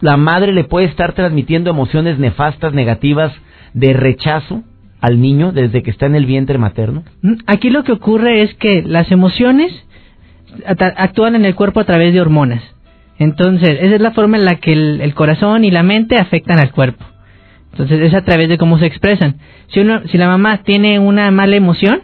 la 0.00 0.16
madre 0.16 0.52
le 0.52 0.64
puede 0.64 0.86
estar 0.86 1.12
transmitiendo 1.14 1.70
emociones 1.70 2.18
nefastas, 2.18 2.72
negativas, 2.72 3.32
de 3.74 3.92
rechazo 3.92 4.62
al 5.00 5.20
niño 5.20 5.52
desde 5.52 5.82
que 5.82 5.90
está 5.90 6.06
en 6.06 6.14
el 6.14 6.26
vientre 6.26 6.58
materno? 6.58 7.04
Mm, 7.22 7.34
aquí 7.46 7.70
lo 7.70 7.84
que 7.84 7.92
ocurre 7.92 8.42
es 8.42 8.54
que 8.54 8.82
las 8.82 9.10
emociones 9.10 9.72
actúan 10.96 11.34
en 11.34 11.44
el 11.44 11.54
cuerpo 11.54 11.80
a 11.80 11.84
través 11.84 12.12
de 12.12 12.20
hormonas. 12.20 12.62
Entonces, 13.18 13.78
esa 13.80 13.96
es 13.96 14.00
la 14.00 14.12
forma 14.12 14.36
en 14.36 14.44
la 14.44 14.56
que 14.56 14.72
el, 14.72 15.14
corazón 15.14 15.64
y 15.64 15.70
la 15.70 15.82
mente 15.82 16.16
afectan 16.16 16.58
al 16.58 16.70
cuerpo. 16.70 17.04
Entonces, 17.72 18.00
es 18.00 18.14
a 18.14 18.22
través 18.22 18.48
de 18.48 18.58
cómo 18.58 18.78
se 18.78 18.86
expresan. 18.86 19.36
Si, 19.68 19.80
uno, 19.80 20.02
si 20.06 20.18
la 20.18 20.28
mamá 20.28 20.62
tiene 20.62 20.98
una 20.98 21.30
mala 21.30 21.56
emoción, 21.56 22.00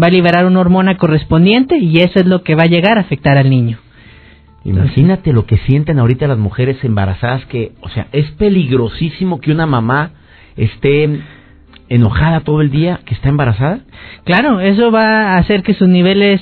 va 0.00 0.06
a 0.06 0.10
liberar 0.10 0.46
una 0.46 0.60
hormona 0.60 0.96
correspondiente 0.96 1.78
y 1.78 1.98
eso 1.98 2.20
es 2.20 2.26
lo 2.26 2.42
que 2.42 2.54
va 2.54 2.64
a 2.64 2.68
llegar 2.68 2.96
a 2.96 3.02
afectar 3.02 3.36
al 3.36 3.50
niño. 3.50 3.78
Imagínate 4.64 5.32
lo 5.32 5.44
que 5.44 5.58
sienten 5.58 5.98
ahorita 5.98 6.28
las 6.28 6.38
mujeres 6.38 6.82
embarazadas 6.84 7.44
que, 7.46 7.72
o 7.80 7.88
sea, 7.88 8.06
es 8.12 8.30
peligrosísimo 8.32 9.40
que 9.40 9.50
una 9.50 9.66
mamá 9.66 10.12
esté 10.56 11.20
enojada 11.94 12.40
todo 12.40 12.60
el 12.60 12.70
día 12.70 13.00
que 13.04 13.14
está 13.14 13.28
embarazada. 13.28 13.80
Claro, 14.24 14.60
eso 14.60 14.90
va 14.90 15.34
a 15.34 15.38
hacer 15.38 15.62
que 15.62 15.74
sus 15.74 15.88
niveles 15.88 16.40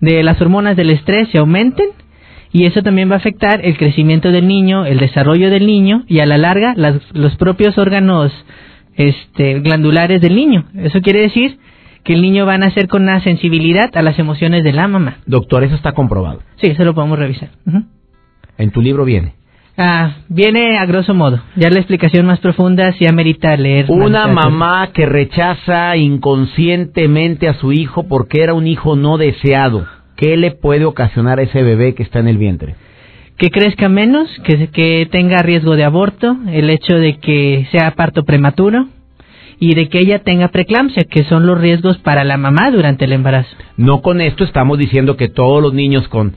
de 0.00 0.22
las 0.22 0.40
hormonas 0.40 0.76
del 0.76 0.90
estrés 0.90 1.28
se 1.30 1.38
aumenten 1.38 1.88
y 2.52 2.64
eso 2.64 2.82
también 2.82 3.10
va 3.10 3.14
a 3.14 3.18
afectar 3.18 3.60
el 3.64 3.76
crecimiento 3.76 4.30
del 4.30 4.48
niño, 4.48 4.86
el 4.86 4.98
desarrollo 4.98 5.50
del 5.50 5.66
niño 5.66 6.04
y 6.06 6.20
a 6.20 6.26
la 6.26 6.38
larga 6.38 6.74
los 7.12 7.36
propios 7.36 7.76
órganos 7.76 8.32
este, 8.94 9.60
glandulares 9.60 10.20
del 10.20 10.34
niño. 10.34 10.64
Eso 10.74 11.00
quiere 11.00 11.20
decir 11.20 11.58
que 12.02 12.14
el 12.14 12.22
niño 12.22 12.46
va 12.46 12.54
a 12.54 12.58
nacer 12.58 12.88
con 12.88 13.02
una 13.02 13.20
sensibilidad 13.20 13.94
a 13.96 14.02
las 14.02 14.18
emociones 14.18 14.64
de 14.64 14.72
la 14.72 14.88
mamá. 14.88 15.18
Doctor, 15.26 15.64
eso 15.64 15.74
está 15.74 15.92
comprobado. 15.92 16.40
Sí, 16.56 16.68
eso 16.68 16.84
lo 16.84 16.94
podemos 16.94 17.18
revisar. 17.18 17.50
En 18.56 18.70
tu 18.70 18.80
libro 18.80 19.04
viene. 19.04 19.34
Ah, 19.78 20.16
viene 20.28 20.78
a 20.78 20.86
grosso 20.86 21.12
modo. 21.12 21.40
Ya 21.54 21.68
la 21.68 21.78
explicación 21.78 22.26
más 22.26 22.38
profunda 22.40 22.92
sí 22.92 23.06
amerita 23.06 23.56
leer. 23.56 23.86
Una 23.88 24.26
mamá 24.26 24.90
que 24.92 25.04
rechaza 25.04 25.96
inconscientemente 25.96 27.46
a 27.46 27.54
su 27.54 27.72
hijo 27.72 28.04
porque 28.08 28.42
era 28.42 28.54
un 28.54 28.66
hijo 28.66 28.96
no 28.96 29.18
deseado. 29.18 29.86
¿Qué 30.16 30.36
le 30.38 30.52
puede 30.52 30.86
ocasionar 30.86 31.38
a 31.38 31.42
ese 31.42 31.62
bebé 31.62 31.94
que 31.94 32.02
está 32.02 32.20
en 32.20 32.28
el 32.28 32.38
vientre? 32.38 32.74
Que 33.36 33.50
crezca 33.50 33.90
menos, 33.90 34.30
que, 34.44 34.68
que 34.68 35.06
tenga 35.10 35.42
riesgo 35.42 35.76
de 35.76 35.84
aborto, 35.84 36.38
el 36.50 36.70
hecho 36.70 36.94
de 36.94 37.18
que 37.18 37.68
sea 37.70 37.90
parto 37.90 38.24
prematuro, 38.24 38.86
y 39.58 39.74
de 39.74 39.90
que 39.90 39.98
ella 39.98 40.20
tenga 40.20 40.48
preeclampsia, 40.48 41.04
que 41.04 41.24
son 41.24 41.46
los 41.46 41.60
riesgos 41.60 41.98
para 41.98 42.24
la 42.24 42.38
mamá 42.38 42.70
durante 42.70 43.04
el 43.04 43.12
embarazo. 43.12 43.54
No 43.76 44.00
con 44.00 44.22
esto 44.22 44.44
estamos 44.44 44.78
diciendo 44.78 45.18
que 45.18 45.28
todos 45.28 45.62
los 45.62 45.74
niños 45.74 46.08
con 46.08 46.34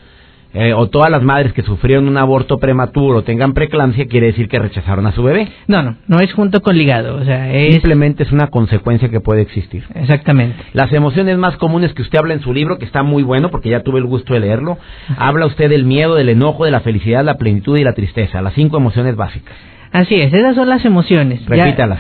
eh, 0.53 0.73
o 0.73 0.87
todas 0.87 1.11
las 1.11 1.21
madres 1.21 1.53
que 1.53 1.61
sufrieron 1.61 2.07
un 2.07 2.17
aborto 2.17 2.57
prematuro 2.57 3.23
tengan 3.23 3.53
preeclampsia 3.53 4.07
quiere 4.07 4.27
decir 4.27 4.47
que 4.47 4.57
rechazaron 4.57 5.05
a 5.05 5.11
su 5.11 5.21
bebé. 5.21 5.47
No, 5.67 5.83
no, 5.83 5.97
no 6.07 6.19
es 6.19 6.33
junto 6.33 6.61
con 6.61 6.77
ligado, 6.77 7.17
o 7.17 7.23
sea, 7.23 7.51
simplemente 7.71 8.23
es 8.23 8.31
una 8.31 8.47
consecuencia 8.47 9.09
que 9.09 9.19
puede 9.19 9.41
existir. 9.41 9.83
Exactamente. 9.93 10.57
Las 10.73 10.91
emociones 10.91 11.37
más 11.37 11.57
comunes 11.57 11.93
que 11.93 12.01
usted 12.01 12.17
habla 12.17 12.33
en 12.33 12.41
su 12.41 12.53
libro, 12.53 12.79
que 12.79 12.85
está 12.85 13.03
muy 13.03 13.23
bueno 13.23 13.49
porque 13.51 13.69
ya 13.69 13.83
tuve 13.83 13.99
el 13.99 14.05
gusto 14.05 14.33
de 14.33 14.39
leerlo, 14.39 14.77
habla 15.17 15.45
usted 15.45 15.69
del 15.69 15.85
miedo, 15.85 16.15
del 16.15 16.29
enojo, 16.29 16.65
de 16.65 16.71
la 16.71 16.79
felicidad, 16.79 17.23
la 17.23 17.37
plenitud 17.37 17.77
y 17.77 17.83
la 17.83 17.93
tristeza, 17.93 18.41
las 18.41 18.53
cinco 18.53 18.77
emociones 18.77 19.15
básicas. 19.15 19.55
Así 19.91 20.15
es, 20.15 20.33
esas 20.33 20.55
son 20.55 20.69
las 20.69 20.85
emociones. 20.85 21.45
Repítalas. 21.45 21.99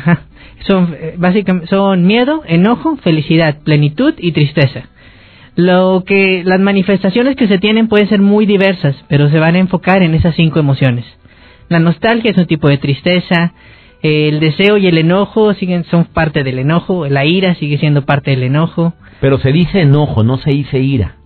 son 0.67 0.95
eh, 0.99 1.15
básicamente 1.17 1.67
son 1.67 2.05
miedo, 2.05 2.43
enojo, 2.45 2.97
felicidad, 2.97 3.57
plenitud 3.63 4.13
y 4.17 4.31
tristeza. 4.31 4.83
Lo 5.59 6.05
que 6.05 6.41
las 6.45 6.61
manifestaciones 6.61 7.35
que 7.35 7.49
se 7.49 7.57
tienen 7.57 7.89
pueden 7.89 8.07
ser 8.07 8.21
muy 8.21 8.45
diversas, 8.45 8.95
pero 9.09 9.29
se 9.29 9.39
van 9.39 9.55
a 9.55 9.59
enfocar 9.59 10.03
en 10.03 10.13
esas 10.13 10.33
cinco 10.35 10.57
emociones. 10.57 11.03
La 11.67 11.79
nostalgia 11.79 12.31
es 12.31 12.37
un 12.37 12.45
tipo 12.45 12.69
de 12.69 12.77
tristeza, 12.77 13.51
el 14.01 14.39
deseo 14.39 14.77
y 14.77 14.87
el 14.87 14.97
enojo 14.97 15.53
siguen 15.55 15.83
son 15.83 16.05
parte 16.05 16.45
del 16.45 16.59
enojo, 16.59 17.09
la 17.09 17.25
ira 17.25 17.55
sigue 17.55 17.77
siendo 17.77 18.05
parte 18.05 18.31
del 18.31 18.43
enojo. 18.43 18.93
Pero 19.19 19.37
se 19.39 19.51
dice 19.51 19.81
enojo, 19.81 20.23
no 20.23 20.37
se 20.37 20.51
dice 20.51 20.79
ira. 20.79 21.17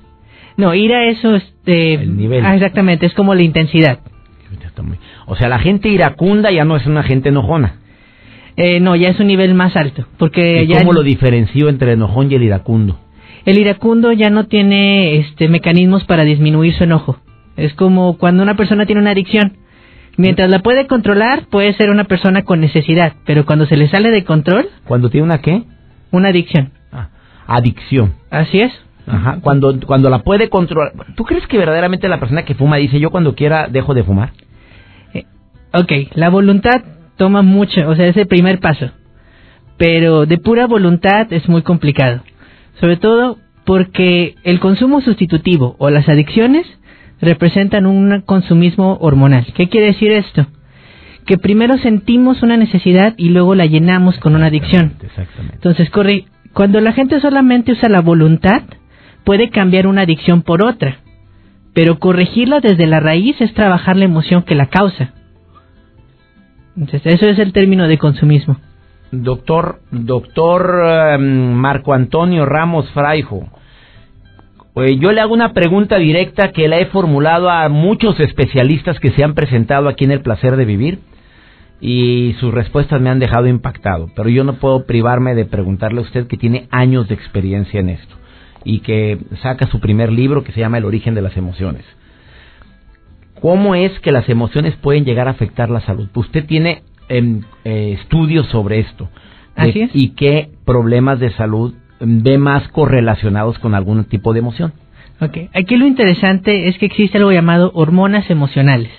No, 0.58 0.74
ira 0.74 1.06
eso 1.12 1.36
este 1.36 1.94
el 1.94 2.18
nivel. 2.18 2.44
Ah, 2.44 2.56
exactamente, 2.56 3.06
es 3.06 3.14
como 3.14 3.36
la 3.36 3.44
intensidad. 3.44 4.00
O 5.28 5.36
sea, 5.36 5.48
la 5.48 5.60
gente 5.60 5.90
iracunda 5.90 6.50
ya 6.50 6.66
no 6.66 6.76
es 6.76 6.88
una 6.88 7.04
gente 7.04 7.30
enojona. 7.30 7.76
Eh, 8.56 8.80
no, 8.80 8.96
ya 8.96 9.10
es 9.10 9.20
un 9.20 9.28
nivel 9.28 9.54
más 9.54 9.76
alto, 9.76 10.08
porque 10.18 10.64
¿Y 10.64 10.74
¿Cómo 10.74 10.92
lo 10.92 11.04
diferenció 11.04 11.70
entre 11.70 11.90
el 11.92 12.00
enojón 12.00 12.32
y 12.32 12.36
el 12.36 12.42
iracundo? 12.42 12.98
El 13.46 13.58
iracundo 13.58 14.12
ya 14.14 14.30
no 14.30 14.46
tiene 14.46 15.18
este 15.18 15.50
mecanismos 15.50 16.06
para 16.06 16.24
disminuir 16.24 16.74
su 16.76 16.86
enojo. 16.86 17.18
Es 17.58 17.74
como 17.74 18.18
cuando 18.18 18.42
una 18.42 18.56
persona 18.56 18.86
tiene 18.86 19.02
una 19.02 19.12
adicción. 19.12 19.58
Mientras 20.16 20.50
la 20.50 20.60
puede 20.60 20.88
controlar, 20.88 21.48
puede 21.50 21.74
ser 21.74 21.90
una 21.90 22.06
persona 22.06 22.44
con 22.44 22.62
necesidad, 22.62 23.14
pero 23.26 23.46
cuando 23.46 23.66
se 23.66 23.76
le 23.76 23.90
sale 23.90 24.12
de 24.12 24.24
control... 24.24 24.70
¿Cuando 24.86 25.10
tiene 25.10 25.26
una 25.26 25.40
qué? 25.40 25.64
Una 26.12 26.30
adicción. 26.30 26.72
Ah, 26.92 27.10
adicción. 27.48 28.14
Así 28.30 28.62
es. 28.62 28.72
Ajá, 29.08 29.40
cuando, 29.42 29.78
cuando 29.86 30.10
la 30.10 30.20
puede 30.20 30.50
controlar. 30.50 30.94
¿Tú 31.16 31.26
crees 31.26 31.46
que 31.48 31.58
verdaderamente 31.58 32.08
la 32.08 32.20
persona 32.20 32.46
que 32.46 32.56
fuma 32.56 32.78
dice 32.78 33.00
yo 33.00 33.10
cuando 33.10 33.36
quiera 33.36 33.68
dejo 33.68 33.94
de 33.94 34.04
fumar? 34.04 34.32
Eh, 35.14 35.26
ok, 35.74 35.92
la 36.16 36.30
voluntad 36.30 36.82
toma 37.18 37.42
mucho, 37.42 37.90
o 37.90 37.96
sea, 37.96 38.06
es 38.06 38.16
el 38.16 38.28
primer 38.28 38.60
paso. 38.60 38.92
Pero 39.78 40.26
de 40.26 40.38
pura 40.38 40.68
voluntad 40.68 41.34
es 41.34 41.50
muy 41.50 41.64
complicado. 41.64 42.22
Sobre 42.80 42.98
todo 42.98 43.38
porque 43.66 44.36
el 44.44 44.60
consumo 44.60 45.02
sustitutivo 45.02 45.76
o 45.80 45.90
las 45.90 46.08
adicciones 46.10 46.66
representan 47.22 47.86
un 47.86 48.22
consumismo 48.22 48.98
hormonal. 49.00 49.46
¿Qué 49.56 49.70
quiere 49.70 49.88
decir 49.88 50.12
esto? 50.12 50.48
Que 51.26 51.38
primero 51.38 51.78
sentimos 51.78 52.44
una 52.44 52.58
necesidad 52.58 53.14
y 53.18 53.30
luego 53.30 53.56
la 53.56 53.66
llenamos 53.66 54.18
con 54.20 54.36
una 54.36 54.48
adicción. 54.48 54.94
Exactamente. 55.02 55.56
Entonces, 55.56 55.90
corre, 55.90 56.26
cuando 56.54 56.82
la 56.82 56.92
gente 56.92 57.22
solamente 57.22 57.72
usa 57.72 57.88
la 57.88 58.02
voluntad, 58.02 58.64
puede 59.24 59.50
cambiar 59.50 59.88
una 59.88 60.02
adicción 60.02 60.42
por 60.42 60.62
otra. 60.62 60.98
Pero 61.74 61.98
corregirla 61.98 62.60
desde 62.60 62.86
la 62.86 63.00
raíz 63.00 63.40
es 63.40 63.54
trabajar 63.54 63.96
la 63.96 64.06
emoción 64.06 64.44
que 64.44 64.56
la 64.56 64.68
causa. 64.68 65.14
Entonces, 66.76 67.16
eso 67.16 67.28
es 67.28 67.40
el 67.40 67.54
término 67.54 67.88
de 67.88 67.98
consumismo. 67.98 68.58
Doctor, 69.16 69.80
doctor 69.92 70.82
em, 71.14 71.54
Marco 71.54 71.94
Antonio 71.94 72.48
Ramos 72.48 72.90
Fraijo, 72.94 73.48
yo 74.76 75.12
le 75.12 75.22
hago 75.22 75.36
una 75.36 75.54
pregunta 75.54 75.98
directa 75.98 76.52
que 76.52 76.68
la 76.68 76.80
he 76.80 76.88
formulado 76.88 77.52
a 77.52 77.70
muchos 77.70 78.20
especialistas 78.20 79.00
que 79.00 79.12
se 79.12 79.24
han 79.24 79.36
presentado 79.36 79.88
aquí 79.88 80.04
en 80.06 80.10
el 80.10 80.22
placer 80.22 80.56
de 80.56 80.66
vivir 80.66 81.00
y 81.80 82.36
sus 82.40 82.52
respuestas 82.52 83.02
me 83.02 83.12
han 83.12 83.20
dejado 83.20 83.46
impactado, 83.46 84.10
pero 84.16 84.30
yo 84.30 84.44
no 84.44 84.54
puedo 84.54 84.88
privarme 84.88 85.36
de 85.36 85.46
preguntarle 85.46 86.00
a 86.00 86.06
usted 86.06 86.26
que 86.26 86.38
tiene 86.38 86.68
años 86.72 87.08
de 87.08 87.14
experiencia 87.14 87.82
en 87.82 87.90
esto 87.90 88.16
y 88.64 88.80
que 88.80 89.20
saca 89.44 89.68
su 89.68 89.80
primer 89.80 90.12
libro 90.12 90.44
que 90.44 90.54
se 90.54 90.60
llama 90.60 90.80
El 90.80 90.86
origen 90.86 91.14
de 91.14 91.22
las 91.22 91.38
emociones. 91.38 91.86
¿Cómo 93.40 93.76
es 93.76 93.92
que 94.00 94.12
las 94.12 94.28
emociones 94.28 94.76
pueden 94.78 95.06
llegar 95.06 95.28
a 95.28 95.32
afectar 95.32 95.70
la 95.70 95.82
salud? 95.82 96.10
Usted 96.16 96.48
tiene 96.48 96.82
em, 97.10 97.42
eh, 97.64 97.98
estudios 98.00 98.48
sobre 98.48 98.80
esto. 98.80 99.10
¿Y 99.94 100.10
qué 100.10 100.50
problemas 100.66 101.20
de 101.20 101.32
salud 101.32 101.74
ve 102.04 102.38
más 102.38 102.68
correlacionados 102.70 103.60
con 103.60 103.76
algún 103.76 104.04
tipo 104.06 104.34
de 104.34 104.40
emoción. 104.40 104.74
Ok, 105.22 105.38
aquí 105.54 105.78
lo 105.78 105.88
interesante 105.88 106.68
es 106.68 106.78
que 106.78 106.86
existe 106.86 107.18
algo 107.18 107.32
llamado 107.32 107.72
hormonas 107.74 108.30
emocionales. 108.30 108.92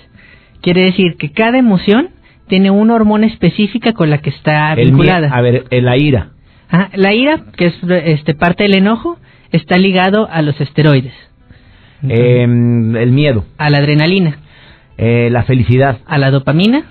Quiere 0.61 0.85
decir 0.85 1.17
que 1.17 1.31
cada 1.31 1.57
emoción 1.57 2.09
tiene 2.47 2.71
una 2.71 2.95
hormona 2.95 3.27
específica 3.27 3.93
con 3.93 4.09
la 4.09 4.19
que 4.19 4.31
está 4.31 4.73
vinculada. 4.75 5.29
a 5.31 5.41
ver, 5.41 5.65
la 5.71 5.97
ira. 5.97 6.31
La 6.93 7.13
ira, 7.13 7.43
que 7.55 7.67
es 7.67 7.75
este, 7.83 8.33
parte 8.33 8.63
del 8.63 8.75
enojo, 8.75 9.17
está 9.51 9.77
ligado 9.77 10.27
a 10.31 10.41
los 10.41 10.59
esteroides. 10.59 11.13
Em, 12.01 12.95
el 12.95 13.11
miedo. 13.11 13.45
A 13.57 13.69
la 13.69 13.77
adrenalina. 13.77 14.39
Eh, 14.97 15.29
la 15.31 15.43
felicidad. 15.43 15.99
A 16.07 16.17
la 16.17 16.31
dopamina. 16.31 16.85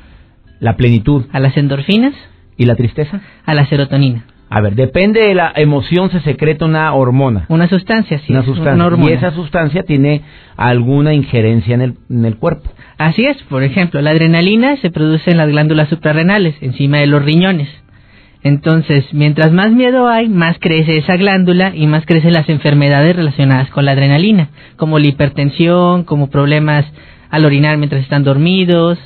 La 0.64 0.76
plenitud. 0.76 1.26
A 1.30 1.40
las 1.40 1.54
endorfinas. 1.58 2.14
¿Y 2.56 2.64
la 2.64 2.74
tristeza? 2.74 3.20
A 3.44 3.52
la 3.52 3.66
serotonina. 3.66 4.24
A 4.48 4.62
ver, 4.62 4.74
depende 4.76 5.20
de 5.20 5.34
la 5.34 5.52
emoción 5.56 6.10
se 6.10 6.20
secreta 6.20 6.64
una 6.64 6.94
hormona. 6.94 7.44
Una 7.50 7.68
sustancia, 7.68 8.18
sí. 8.20 8.32
Una 8.32 8.44
sustancia. 8.44 9.10
y 9.10 9.12
esa 9.12 9.32
sustancia 9.32 9.82
tiene 9.82 10.22
alguna 10.56 11.12
injerencia 11.12 11.74
en 11.74 11.82
el, 11.82 11.94
en 12.08 12.24
el 12.24 12.38
cuerpo. 12.38 12.70
Así 12.96 13.26
es. 13.26 13.36
Por 13.42 13.62
ejemplo, 13.62 14.00
la 14.00 14.12
adrenalina 14.12 14.78
se 14.78 14.90
produce 14.90 15.32
en 15.32 15.36
las 15.36 15.48
glándulas 15.48 15.90
suprarrenales, 15.90 16.54
encima 16.62 16.96
de 16.96 17.08
los 17.08 17.22
riñones. 17.22 17.68
Entonces, 18.42 19.04
mientras 19.12 19.52
más 19.52 19.70
miedo 19.70 20.08
hay, 20.08 20.30
más 20.30 20.56
crece 20.60 20.96
esa 20.96 21.16
glándula 21.16 21.74
y 21.74 21.86
más 21.86 22.06
crecen 22.06 22.32
las 22.32 22.48
enfermedades 22.48 23.16
relacionadas 23.16 23.68
con 23.68 23.84
la 23.84 23.92
adrenalina, 23.92 24.48
como 24.76 24.98
la 24.98 25.08
hipertensión, 25.08 26.04
como 26.04 26.30
problemas 26.30 26.86
al 27.28 27.44
orinar 27.44 27.76
mientras 27.76 28.00
están 28.00 28.24
dormidos. 28.24 28.98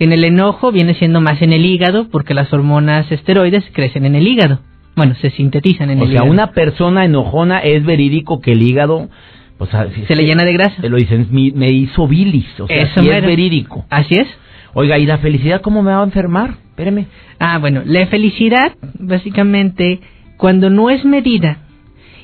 En 0.00 0.12
el 0.12 0.24
enojo 0.24 0.72
viene 0.72 0.94
siendo 0.94 1.20
más 1.20 1.40
en 1.42 1.52
el 1.52 1.64
hígado 1.64 2.08
porque 2.10 2.34
las 2.34 2.52
hormonas 2.52 3.10
esteroides 3.12 3.64
crecen 3.72 4.04
en 4.04 4.16
el 4.16 4.26
hígado 4.26 4.58
bueno, 5.00 5.14
se 5.14 5.30
sintetizan 5.30 5.90
en 5.90 6.00
el 6.00 6.10
hígado. 6.10 6.26
O 6.26 6.26
sea, 6.26 6.30
una 6.30 6.52
persona 6.52 7.04
enojona 7.06 7.60
es 7.60 7.84
verídico 7.84 8.40
que 8.40 8.52
el 8.52 8.62
hígado 8.62 9.08
se 10.06 10.14
le 10.14 10.24
llena 10.24 10.44
de 10.44 10.52
grasa. 10.52 10.86
Lo 10.86 10.96
dicen, 10.96 11.28
me 11.30 11.70
hizo 11.70 12.06
bilis, 12.06 12.48
o 12.60 12.66
sea, 12.66 12.82
Eso 12.82 13.00
es 13.00 13.24
verídico. 13.24 13.86
Así 13.90 14.16
es. 14.16 14.28
Oiga, 14.72 14.98
¿y 14.98 15.06
la 15.06 15.18
felicidad 15.18 15.62
cómo 15.62 15.82
me 15.82 15.90
va 15.90 16.00
a 16.00 16.04
enfermar? 16.04 16.56
Espéreme. 16.70 17.06
Ah, 17.38 17.58
bueno, 17.58 17.82
la 17.84 18.06
felicidad, 18.06 18.72
básicamente, 18.98 20.00
cuando 20.36 20.70
no 20.70 20.90
es 20.90 21.04
medida, 21.04 21.58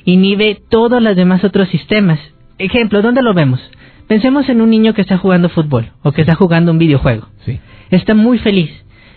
inhibe 0.05 0.59
todos 0.69 1.01
los 1.01 1.15
demás 1.15 1.43
otros 1.43 1.69
sistemas. 1.69 2.19
Ejemplo, 2.57 3.01
¿dónde 3.01 3.21
lo 3.21 3.33
vemos? 3.33 3.59
Pensemos 4.07 4.47
en 4.49 4.61
un 4.61 4.69
niño 4.69 4.93
que 4.93 5.01
está 5.01 5.17
jugando 5.17 5.49
fútbol 5.49 5.91
o 6.01 6.11
que 6.11 6.21
está 6.21 6.35
jugando 6.35 6.71
un 6.71 6.77
videojuego. 6.77 7.27
Sí. 7.45 7.59
Está 7.91 8.13
muy 8.13 8.39
feliz, 8.39 8.71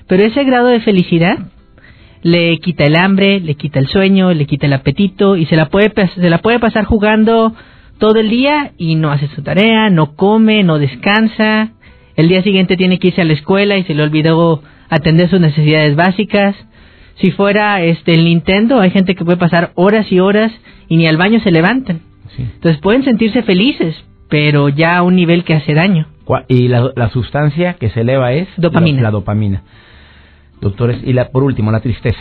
pero 0.09 0.25
ese 0.25 0.45
grado 0.45 0.67
de 0.67 0.81
felicidad 0.81 1.39
le 2.23 2.59
quita 2.59 2.85
el 2.85 2.97
hambre, 2.97 3.41
le 3.41 3.55
quita 3.55 3.79
el 3.79 3.87
sueño, 3.87 4.35
le 4.35 4.47
quita 4.47 4.67
el 4.67 4.73
apetito 4.73 5.37
y 5.37 5.47
se 5.47 5.57
la 5.57 5.67
puede, 5.67 5.93
se 6.15 6.31
la 6.31 6.39
puede 6.39 6.59
pasar 6.59 6.85
jugando 6.85 7.55
todo 7.99 8.19
el 8.19 8.31
día 8.31 8.73
y 8.79 8.97
no 8.97 9.11
hace 9.11 9.29
su 9.29 9.43
tarea, 9.43 9.91
no 9.91 10.17
come, 10.17 10.63
no 10.65 10.79
descansa. 10.79 11.71
El 12.17 12.29
día 12.29 12.43
siguiente 12.43 12.77
tiene 12.77 12.99
que 12.99 13.09
irse 13.09 13.23
a 13.23 13.25
la 13.25 13.33
escuela 13.33 13.77
y 13.77 13.85
se 13.85 13.95
le 13.95 14.03
olvidó 14.03 14.63
atender 14.89 15.31
sus 15.31 15.41
necesidades 15.41 15.97
básicas. 15.97 16.57
Si 17.17 17.31
fuera 17.31 17.83
este 17.83 18.15
el 18.15 18.25
Nintendo, 18.25 18.81
hay 18.81 18.91
gente 18.91 19.15
que 19.15 19.25
puede 19.25 19.39
pasar 19.39 19.73
horas 19.75 20.11
y 20.11 20.19
horas 20.19 20.53
y 20.89 20.97
ni 20.97 21.07
al 21.07 21.17
baño 21.17 21.41
se 21.41 21.51
levantan. 21.51 22.01
Entonces 22.39 22.81
pueden 22.81 23.05
sentirse 23.05 23.43
felices, 23.43 23.95
pero 24.31 24.71
ya 24.71 24.97
a 24.97 25.03
un 25.03 25.17
nivel 25.17 25.45
que 25.45 25.55
hace 25.55 25.75
daño. 25.75 26.07
¿Y 26.49 26.69
la, 26.69 27.11
sustancia 27.13 27.75
que 27.75 27.91
se 27.91 28.03
eleva 28.03 28.33
es? 28.33 28.49
Dopamina. 28.57 29.03
la 29.03 29.11
dopamina 29.11 29.63
doctores. 30.61 30.99
Y 31.05 31.13
la, 31.13 31.29
por 31.29 31.43
último, 31.43 31.73
la 31.73 31.81
tristeza. 31.81 32.21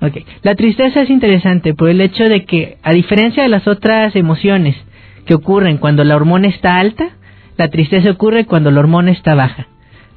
Okay. 0.00 0.24
La 0.42 0.54
tristeza 0.54 1.02
es 1.02 1.10
interesante 1.10 1.74
por 1.74 1.88
el 1.88 2.00
hecho 2.00 2.24
de 2.24 2.44
que, 2.44 2.78
a 2.82 2.92
diferencia 2.92 3.42
de 3.42 3.48
las 3.48 3.66
otras 3.66 4.14
emociones 4.16 4.76
que 5.24 5.34
ocurren 5.34 5.78
cuando 5.78 6.04
la 6.04 6.16
hormona 6.16 6.48
está 6.48 6.78
alta, 6.78 7.10
la 7.56 7.68
tristeza 7.68 8.10
ocurre 8.10 8.44
cuando 8.44 8.70
la 8.70 8.80
hormona 8.80 9.12
está 9.12 9.34
baja. 9.34 9.68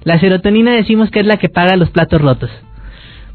La 0.03 0.19
serotonina 0.19 0.71
decimos 0.71 1.09
que 1.09 1.19
es 1.19 1.25
la 1.25 1.38
que 1.38 1.50
paga 1.50 1.75
los 1.77 1.89
platos 1.91 2.21
rotos. 2.21 2.50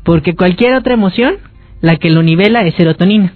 Porque 0.04 0.34
cualquier 0.34 0.74
otra 0.74 0.94
emoción, 0.94 1.36
la 1.80 1.96
que 1.96 2.10
lo 2.10 2.22
nivela 2.22 2.62
es 2.62 2.74
serotonina. 2.74 3.34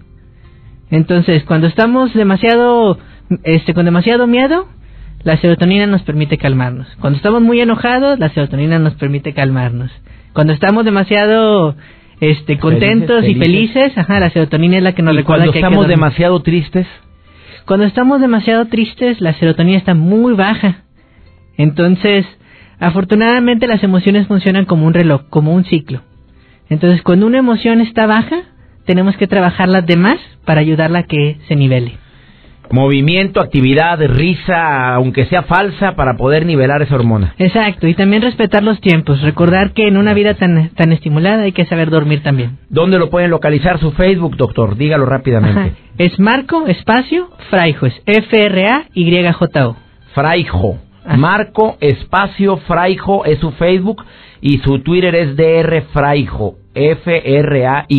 Entonces, 0.90 1.44
cuando 1.44 1.66
estamos 1.66 2.12
demasiado, 2.14 2.98
este, 3.44 3.74
con 3.74 3.84
demasiado 3.84 4.26
miedo, 4.26 4.68
la 5.22 5.36
serotonina 5.38 5.86
nos 5.86 6.02
permite 6.02 6.38
calmarnos. 6.38 6.86
Cuando 7.00 7.16
estamos 7.16 7.42
muy 7.42 7.60
enojados, 7.60 8.18
la 8.18 8.28
serotonina 8.30 8.78
nos 8.78 8.94
permite 8.94 9.32
calmarnos. 9.32 9.90
Cuando 10.32 10.52
estamos 10.52 10.84
demasiado 10.84 11.74
este 12.20 12.58
contentos 12.58 13.24
y 13.26 13.34
felices, 13.34 13.96
ajá, 13.96 14.20
la 14.20 14.30
serotonina 14.30 14.78
es 14.78 14.82
la 14.82 14.92
que 14.92 15.02
nos 15.02 15.16
recuerda 15.16 15.50
que 15.50 15.58
estamos 15.58 15.88
demasiado 15.88 16.40
tristes. 16.42 16.86
Cuando 17.66 17.84
estamos 17.84 18.20
demasiado 18.20 18.66
tristes, 18.66 19.20
la 19.20 19.34
serotonina 19.34 19.76
está 19.78 19.94
muy 19.94 20.34
baja. 20.34 20.84
Entonces, 21.56 22.24
afortunadamente 22.78 23.66
las 23.66 23.82
emociones 23.82 24.28
funcionan 24.28 24.64
como 24.64 24.86
un 24.86 24.94
reloj, 24.94 25.22
como 25.28 25.52
un 25.52 25.64
ciclo. 25.64 26.02
Entonces, 26.68 27.02
cuando 27.02 27.26
una 27.26 27.38
emoción 27.38 27.80
está 27.80 28.06
baja, 28.06 28.42
tenemos 28.84 29.16
que 29.16 29.26
trabajar 29.26 29.68
las 29.68 29.84
demás 29.84 30.18
para 30.44 30.60
ayudarla 30.60 31.00
a 31.00 31.06
que 31.06 31.38
se 31.48 31.56
nivele. 31.56 31.98
Movimiento, 32.70 33.40
actividad, 33.40 33.98
risa, 34.06 34.94
aunque 34.94 35.26
sea 35.26 35.42
falsa, 35.42 35.96
para 35.96 36.16
poder 36.16 36.46
nivelar 36.46 36.82
esa 36.82 36.94
hormona. 36.94 37.34
Exacto, 37.38 37.86
y 37.86 37.94
también 37.94 38.22
respetar 38.22 38.62
los 38.62 38.80
tiempos. 38.80 39.22
Recordar 39.22 39.72
que 39.72 39.88
en 39.88 39.96
una 39.96 40.14
vida 40.14 40.34
tan, 40.34 40.70
tan 40.70 40.92
estimulada 40.92 41.42
hay 41.42 41.52
que 41.52 41.66
saber 41.66 41.90
dormir 41.90 42.22
también. 42.22 42.58
¿Dónde 42.68 42.98
lo 42.98 43.10
pueden 43.10 43.30
localizar 43.30 43.78
su 43.78 43.92
Facebook, 43.92 44.36
doctor? 44.36 44.76
Dígalo 44.76 45.06
rápidamente. 45.06 45.74
Es 45.98 46.18
Marco 46.18 46.66
Espacio 46.66 47.30
Fraijo, 47.50 47.86
es 47.86 47.94
F-R-A-Y-J-O. 48.06 49.76
Fraijo. 50.14 50.78
Marco 51.16 51.76
Espacio 51.80 52.56
Fraijo 52.58 53.24
es 53.24 53.38
su 53.38 53.52
Facebook 53.52 54.04
y 54.40 54.58
su 54.58 54.80
Twitter 54.80 55.14
es 55.14 55.36
DR 55.36 55.82
Fraijo, 55.92 56.56
F-R-A-Y-J-O. 56.74 57.94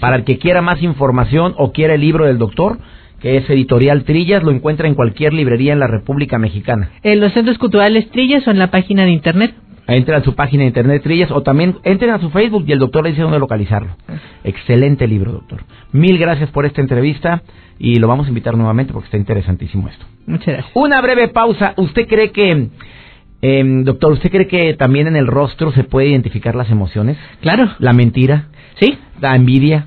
Para 0.00 0.16
el 0.16 0.24
que 0.24 0.38
quiera 0.38 0.62
más 0.62 0.82
información 0.82 1.54
o 1.58 1.72
quiera 1.72 1.94
el 1.94 2.00
libro 2.00 2.24
del 2.26 2.38
doctor, 2.38 2.78
que 3.22 3.36
es 3.36 3.48
Editorial 3.48 4.02
Trillas, 4.02 4.42
lo 4.42 4.50
encuentra 4.50 4.88
en 4.88 4.94
cualquier 4.94 5.32
librería 5.32 5.72
en 5.72 5.78
la 5.78 5.86
República 5.86 6.38
Mexicana. 6.38 6.90
En 7.04 7.20
los 7.20 7.32
centros 7.32 7.56
culturales 7.56 8.10
Trillas 8.10 8.46
o 8.48 8.50
en 8.50 8.58
la 8.58 8.70
página 8.70 9.04
de 9.04 9.12
internet. 9.12 9.54
Entren 9.86 10.20
a 10.20 10.24
su 10.24 10.34
página 10.34 10.62
de 10.62 10.68
internet 10.68 11.02
Trillas 11.02 11.30
o 11.30 11.42
también 11.42 11.76
entren 11.84 12.10
a 12.10 12.20
su 12.20 12.30
Facebook 12.30 12.64
y 12.66 12.72
el 12.72 12.80
doctor 12.80 13.04
le 13.04 13.10
dice 13.10 13.22
dónde 13.22 13.38
localizarlo. 13.38 13.96
Excelente 14.42 15.06
libro, 15.06 15.32
doctor. 15.32 15.60
Mil 15.92 16.18
gracias 16.18 16.50
por 16.50 16.66
esta 16.66 16.80
entrevista 16.80 17.42
y 17.78 17.96
lo 17.96 18.08
vamos 18.08 18.26
a 18.26 18.28
invitar 18.28 18.56
nuevamente 18.56 18.92
porque 18.92 19.06
está 19.06 19.16
interesantísimo 19.16 19.88
esto. 19.88 20.04
Muchas 20.26 20.46
gracias. 20.46 20.72
Una 20.74 21.00
breve 21.00 21.28
pausa. 21.28 21.74
¿Usted 21.76 22.06
cree 22.08 22.30
que, 22.30 22.68
eh, 23.42 23.64
doctor, 23.84 24.12
usted 24.12 24.30
cree 24.30 24.48
que 24.48 24.74
también 24.74 25.06
en 25.06 25.16
el 25.16 25.26
rostro 25.26 25.72
se 25.72 25.84
puede 25.84 26.08
identificar 26.08 26.54
las 26.54 26.70
emociones? 26.70 27.18
Claro. 27.40 27.70
La 27.78 27.92
mentira. 27.92 28.48
Sí. 28.80 28.98
La 29.20 29.34
envidia. 29.36 29.86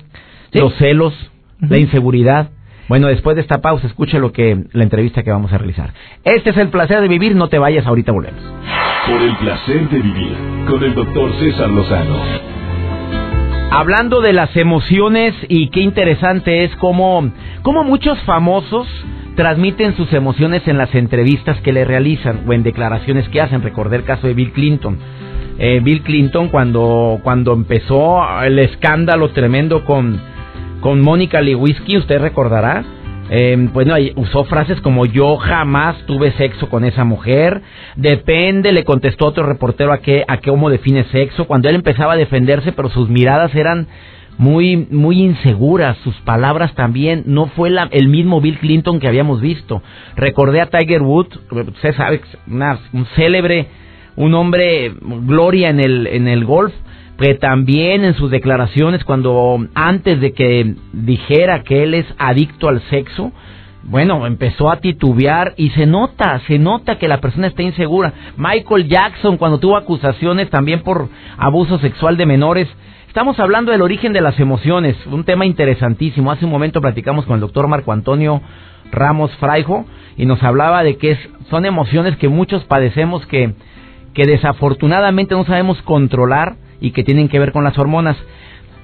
Los 0.52 0.74
celos. 0.76 1.14
La 1.58 1.78
inseguridad. 1.78 2.50
Bueno, 2.88 3.08
después 3.08 3.34
de 3.34 3.42
esta 3.42 3.60
pausa, 3.60 3.86
escuche 3.88 4.18
lo 4.20 4.32
que 4.32 4.64
la 4.72 4.84
entrevista 4.84 5.24
que 5.24 5.30
vamos 5.30 5.52
a 5.52 5.58
realizar. 5.58 5.92
Este 6.22 6.50
es 6.50 6.56
el 6.56 6.68
placer 6.68 7.00
de 7.00 7.08
vivir, 7.08 7.34
no 7.34 7.48
te 7.48 7.58
vayas, 7.58 7.84
ahorita 7.84 8.12
volvemos. 8.12 8.40
Por 9.06 9.20
el 9.20 9.36
placer 9.36 9.88
de 9.88 9.98
vivir 10.00 10.36
con 10.68 10.82
el 10.84 10.94
doctor 10.94 11.32
César 11.40 11.68
Lozano. 11.68 12.16
Hablando 13.72 14.20
de 14.20 14.32
las 14.32 14.56
emociones 14.56 15.34
y 15.48 15.68
qué 15.68 15.80
interesante 15.80 16.64
es 16.64 16.74
cómo, 16.76 17.28
cómo 17.62 17.82
muchos 17.82 18.20
famosos 18.22 18.86
transmiten 19.34 19.96
sus 19.96 20.12
emociones 20.12 20.66
en 20.68 20.78
las 20.78 20.94
entrevistas 20.94 21.60
que 21.62 21.72
le 21.72 21.84
realizan 21.84 22.44
o 22.46 22.52
en 22.52 22.62
declaraciones 22.62 23.28
que 23.28 23.40
hacen. 23.40 23.62
Recordé 23.62 23.96
el 23.96 24.04
caso 24.04 24.28
de 24.28 24.34
Bill 24.34 24.52
Clinton. 24.52 24.98
Eh, 25.58 25.80
Bill 25.82 26.02
Clinton 26.02 26.48
cuando, 26.48 27.18
cuando 27.24 27.52
empezó 27.52 28.22
el 28.42 28.58
escándalo 28.60 29.30
tremendo 29.30 29.84
con, 29.84 30.20
con 30.86 31.00
Mónica 31.00 31.40
Lewinsky, 31.40 31.96
usted 31.96 32.20
recordará, 32.20 32.84
eh, 33.28 33.68
pues 33.72 33.88
no, 33.88 33.96
usó 34.14 34.44
frases 34.44 34.80
como 34.82 35.04
yo 35.04 35.36
jamás 35.36 35.96
tuve 36.06 36.30
sexo 36.34 36.68
con 36.68 36.84
esa 36.84 37.02
mujer, 37.02 37.60
depende, 37.96 38.70
le 38.70 38.84
contestó 38.84 39.26
otro 39.26 39.44
reportero 39.44 39.92
a 39.92 39.98
qué, 39.98 40.24
a 40.28 40.36
qué 40.36 40.48
cómo 40.48 40.70
define 40.70 41.02
sexo, 41.10 41.46
cuando 41.46 41.68
él 41.68 41.74
empezaba 41.74 42.12
a 42.12 42.16
defenderse, 42.16 42.70
pero 42.70 42.88
sus 42.88 43.08
miradas 43.08 43.52
eran 43.56 43.88
muy, 44.38 44.76
muy 44.76 45.24
inseguras, 45.24 45.96
sus 46.04 46.14
palabras 46.20 46.72
también, 46.76 47.24
no 47.26 47.46
fue 47.46 47.68
la, 47.68 47.88
el 47.90 48.06
mismo 48.06 48.40
Bill 48.40 48.60
Clinton 48.60 49.00
que 49.00 49.08
habíamos 49.08 49.40
visto. 49.40 49.82
Recordé 50.14 50.60
a 50.60 50.70
Tiger 50.70 51.02
Woods, 51.02 51.36
usted 51.50 51.96
sabe, 51.96 52.20
una, 52.46 52.78
un 52.92 53.06
célebre, 53.16 53.66
un 54.14 54.34
hombre 54.34 54.94
gloria 55.02 55.68
en 55.68 55.80
el, 55.80 56.06
en 56.06 56.28
el 56.28 56.44
golf, 56.44 56.72
que 57.18 57.34
también 57.34 58.04
en 58.04 58.14
sus 58.14 58.30
declaraciones, 58.30 59.04
cuando 59.04 59.66
antes 59.74 60.20
de 60.20 60.32
que 60.32 60.74
dijera 60.92 61.62
que 61.62 61.82
él 61.82 61.94
es 61.94 62.06
adicto 62.18 62.68
al 62.68 62.82
sexo, 62.90 63.32
bueno, 63.84 64.26
empezó 64.26 64.70
a 64.70 64.80
titubear 64.80 65.54
y 65.56 65.70
se 65.70 65.86
nota, 65.86 66.40
se 66.46 66.58
nota 66.58 66.98
que 66.98 67.08
la 67.08 67.20
persona 67.20 67.46
está 67.46 67.62
insegura. 67.62 68.12
Michael 68.36 68.88
Jackson, 68.88 69.36
cuando 69.36 69.58
tuvo 69.58 69.76
acusaciones 69.76 70.50
también 70.50 70.82
por 70.82 71.08
abuso 71.38 71.78
sexual 71.78 72.16
de 72.16 72.26
menores, 72.26 72.68
estamos 73.06 73.38
hablando 73.38 73.70
del 73.72 73.82
origen 73.82 74.12
de 74.12 74.20
las 74.20 74.38
emociones, 74.40 74.96
un 75.06 75.24
tema 75.24 75.46
interesantísimo. 75.46 76.32
Hace 76.32 76.44
un 76.44 76.50
momento 76.50 76.80
platicamos 76.80 77.24
con 77.26 77.34
el 77.34 77.40
doctor 77.40 77.68
Marco 77.68 77.92
Antonio 77.92 78.42
Ramos 78.90 79.34
Fraijo 79.36 79.86
y 80.16 80.26
nos 80.26 80.42
hablaba 80.42 80.82
de 80.82 80.96
que 80.96 81.16
son 81.48 81.64
emociones 81.64 82.16
que 82.16 82.28
muchos 82.28 82.64
padecemos 82.64 83.24
que, 83.26 83.54
que 84.14 84.24
desafortunadamente 84.24 85.34
no 85.34 85.44
sabemos 85.44 85.80
controlar 85.82 86.56
y 86.80 86.92
que 86.92 87.04
tienen 87.04 87.28
que 87.28 87.38
ver 87.38 87.52
con 87.52 87.64
las 87.64 87.78
hormonas. 87.78 88.16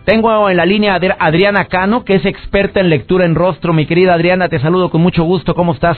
Tengo 0.04 0.50
en 0.50 0.56
la 0.56 0.66
línea 0.66 0.94
a 0.94 1.26
Adriana 1.26 1.66
Cano, 1.66 2.04
que 2.04 2.14
es 2.14 2.24
experta 2.26 2.80
en 2.80 2.90
lectura 2.90 3.24
en 3.24 3.34
rostro. 3.34 3.72
Mi 3.72 3.86
querida 3.86 4.14
Adriana, 4.14 4.48
te 4.48 4.58
saludo 4.58 4.90
con 4.90 5.00
mucho 5.00 5.22
gusto. 5.22 5.54
¿Cómo 5.54 5.72
estás? 5.72 5.96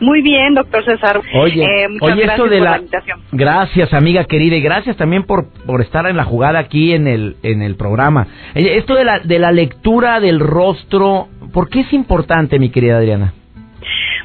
Muy 0.00 0.22
bien, 0.22 0.54
doctor 0.54 0.84
César. 0.84 1.20
Oye, 1.34 1.62
eh, 1.62 1.88
muchas 1.88 2.12
oye 2.14 2.22
gracias 2.22 2.38
esto 2.38 2.48
de 2.48 2.58
por 2.58 2.64
la, 2.64 2.70
la 2.70 2.76
invitación. 2.78 3.20
gracias 3.32 3.92
amiga 3.94 4.24
querida 4.24 4.56
y 4.56 4.60
gracias 4.60 4.96
también 4.96 5.24
por 5.24 5.46
por 5.66 5.80
estar 5.80 6.06
en 6.06 6.16
la 6.16 6.24
jugada 6.24 6.58
aquí 6.58 6.92
en 6.92 7.06
el 7.06 7.36
en 7.42 7.62
el 7.62 7.76
programa. 7.76 8.26
Esto 8.54 8.94
de 8.94 9.04
la 9.04 9.20
de 9.20 9.38
la 9.38 9.52
lectura 9.52 10.20
del 10.20 10.40
rostro, 10.40 11.28
¿por 11.52 11.68
qué 11.68 11.80
es 11.80 11.92
importante, 11.92 12.58
mi 12.58 12.70
querida 12.70 12.98
Adriana? 12.98 13.32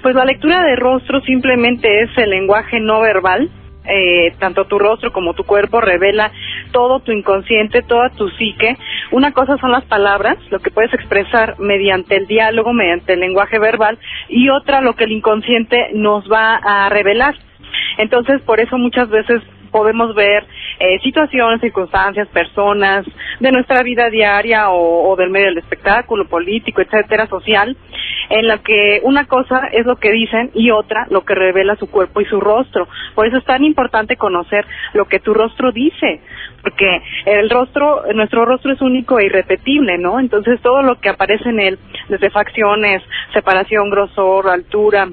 Pues 0.02 0.16
la 0.16 0.26
lectura 0.26 0.64
de 0.64 0.76
rostro 0.76 1.22
simplemente 1.22 1.88
es 2.02 2.10
el 2.18 2.30
lenguaje 2.30 2.80
no 2.80 3.02
verbal. 3.02 3.50
Eh, 3.84 4.36
tanto 4.38 4.66
tu 4.66 4.78
rostro 4.78 5.12
como 5.12 5.34
tu 5.34 5.44
cuerpo 5.44 5.82
revela 5.82 6.32
todo 6.72 7.00
tu 7.00 7.12
inconsciente, 7.12 7.82
toda 7.82 8.10
tu 8.10 8.30
psique. 8.30 8.78
Una 9.12 9.32
cosa 9.32 9.58
son 9.58 9.72
las 9.72 9.84
palabras, 9.86 10.38
lo 10.52 10.60
que 10.60 10.70
puedes 10.70 10.94
expresar 10.94 11.60
mediante 11.60 12.16
el 12.16 12.28
diálogo, 12.28 12.74
mediante 12.74 13.14
el 13.14 13.22
lenguaje 13.22 13.58
verbal, 13.58 13.98
y 14.30 14.50
otra 14.50 14.82
lo 14.82 14.94
que 14.94 15.06
el 15.06 15.12
inconsciente 15.12 15.90
nos 15.94 16.32
va 16.32 16.56
a 16.56 16.90
revelar. 16.90 17.36
Entonces, 17.98 18.42
por 18.42 18.60
eso 18.60 18.78
muchas 18.78 19.10
veces 19.10 19.42
podemos 19.72 20.14
ver 20.14 20.46
eh, 20.80 21.00
situaciones, 21.02 21.62
circunstancias, 21.62 22.28
personas 22.28 23.06
de 23.40 23.52
nuestra 23.52 23.84
vida 23.84 24.10
diaria 24.10 24.70
o, 24.70 25.10
o 25.10 25.16
del 25.16 25.30
medio 25.30 25.48
del 25.48 25.58
espectáculo, 25.60 26.28
político, 26.28 26.82
etcétera, 26.82 27.28
social, 27.28 27.76
en 28.32 28.48
la 28.48 28.60
que 28.60 29.02
una 29.04 29.26
cosa 29.26 29.68
es 29.72 29.86
lo 29.86 29.98
que 29.98 30.12
dicen 30.12 30.52
y 30.54 30.72
otra 30.72 31.06
lo 31.10 31.22
que 31.22 31.36
revela 31.36 31.76
su 31.76 31.90
cuerpo 31.90 32.22
y 32.22 32.26
su 32.26 32.40
rostro. 32.40 32.88
Por 33.14 33.28
eso 33.28 33.38
es 33.38 33.46
tan 33.46 33.64
importante 33.64 34.16
conocer 34.16 34.66
lo 34.94 35.06
que 35.06 35.20
tu 35.20 35.34
rostro 35.34 35.72
dice, 35.72 36.22
porque 36.62 37.02
el 37.26 37.50
rostro, 37.50 38.04
nuestro 38.14 38.46
rostro 38.46 38.72
es 38.74 38.82
único 38.82 39.20
e 39.20 39.26
irrepetible, 39.26 39.98
¿no? 39.98 40.20
Entonces 40.20 40.62
todo 40.62 40.82
lo 40.82 41.00
que 41.00 41.10
aparece 41.10 41.50
en 41.50 41.60
él, 41.60 41.80
desde 42.08 42.30
facciones, 42.30 43.04
separación, 43.34 43.90
grosor, 43.90 44.50
altura, 44.50 45.10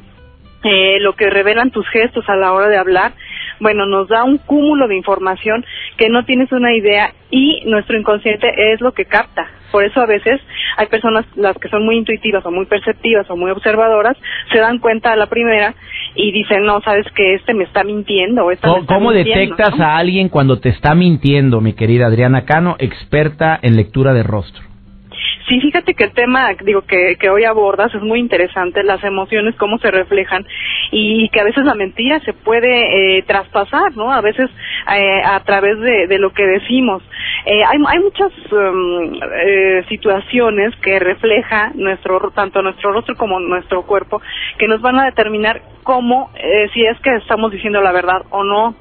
eh, 0.65 0.99
lo 1.01 1.15
que 1.15 1.31
revelan 1.31 1.71
tus 1.71 1.89
gestos 1.89 2.29
a 2.29 2.37
la 2.37 2.53
hora 2.53 2.69
de 2.69 2.77
hablar, 2.77 3.13
bueno, 3.61 3.87
nos 3.87 4.09
da 4.09 4.25
un 4.25 4.39
cúmulo 4.39 4.89
de 4.89 4.97
información 4.97 5.65
que 5.97 6.09
no 6.09 6.25
tienes 6.25 6.51
una 6.53 6.75
idea 6.75 7.13
y 7.31 7.63
nuestro 7.67 7.99
inconsciente 7.99 8.49
es 8.73 8.81
lo 8.81 8.93
que 8.93 9.05
capta. 9.05 9.47
Por 9.71 9.85
eso 9.85 10.01
a 10.01 10.07
veces 10.07 10.41
hay 10.77 10.87
personas 10.87 11.27
las 11.37 11.57
que 11.59 11.69
son 11.69 11.85
muy 11.85 11.97
intuitivas 11.97 12.45
o 12.47 12.51
muy 12.51 12.67
perceptivas 12.67 13.29
o 13.31 13.37
muy 13.37 13.51
observadoras 13.51 14.17
se 14.51 14.59
dan 14.59 14.79
cuenta 14.79 15.13
a 15.13 15.17
la 15.17 15.27
primera 15.27 15.75
y 16.15 16.33
dicen, 16.33 16.65
no, 16.65 16.81
sabes 16.81 17.07
que 17.15 17.35
este 17.35 17.53
me 17.55 17.65
está 17.65 17.85
mintiendo. 17.85 18.47
O 18.47 18.51
esta 18.51 18.69
me 18.69 18.73
¿Cómo, 18.73 18.83
está 18.83 18.95
cómo 18.95 19.11
mintiendo", 19.11 19.41
detectas 19.41 19.79
¿no? 19.79 19.85
a 19.85 19.99
alguien 19.99 20.29
cuando 20.29 20.59
te 20.59 20.71
está 20.71 20.95
mintiendo, 20.95 21.61
mi 21.61 21.75
querida 21.75 22.07
Adriana 22.07 22.45
Cano, 22.45 22.77
experta 22.79 23.59
en 23.61 23.77
lectura 23.77 24.15
de 24.15 24.23
rostro? 24.23 24.68
Sí, 25.49 25.61
fíjate 25.61 25.95
que 25.95 26.05
el 26.05 26.13
tema, 26.13 26.51
digo, 26.63 26.83
que, 26.83 27.17
que 27.19 27.31
hoy 27.31 27.45
abordas 27.45 27.95
es 27.95 28.03
muy 28.03 28.21
interesante, 28.21 28.83
las 28.83 29.03
emociones, 29.03 29.55
cómo 29.57 29.79
se 29.79 29.91
reflejan 29.91 30.47
y 30.91 31.31
que 31.31 31.41
a 31.41 31.45
veces 31.45 31.65
la 31.65 31.75
mentira 31.75 32.21
se 32.21 32.35
puede 32.35 33.17
eh, 33.19 33.23
traspasar, 33.23 33.97
¿no? 33.97 34.13
A 34.13 34.21
veces 34.21 34.51
eh, 34.95 35.23
a 35.25 35.41
través 35.41 35.81
de, 35.81 36.19
lo 36.19 36.35
que 36.35 36.45
decimos. 36.45 37.03
Eh, 37.47 37.65
hay, 37.65 37.79
hay 37.87 37.99
muchas 37.99 38.31
um, 38.53 39.87
situaciones 39.89 40.75
que 40.83 40.99
refleja 40.99 41.71
nuestro, 41.75 42.31
tanto 42.35 42.61
nuestro 42.61 42.93
rostro 42.93 43.15
como 43.17 43.41
nuestro 43.41 43.87
cuerpo, 43.87 44.21
que 44.59 44.69
nos 44.69 44.83
van 44.83 44.99
a 44.99 45.07
determinar 45.07 45.63
cómo, 45.83 46.31
si 46.75 46.85
es 46.85 47.01
que 47.01 47.15
estamos 47.17 47.53
diciendo 47.53 47.81
la 47.81 47.93
verdad 47.93 48.23
o 48.31 48.45
no. 48.45 48.75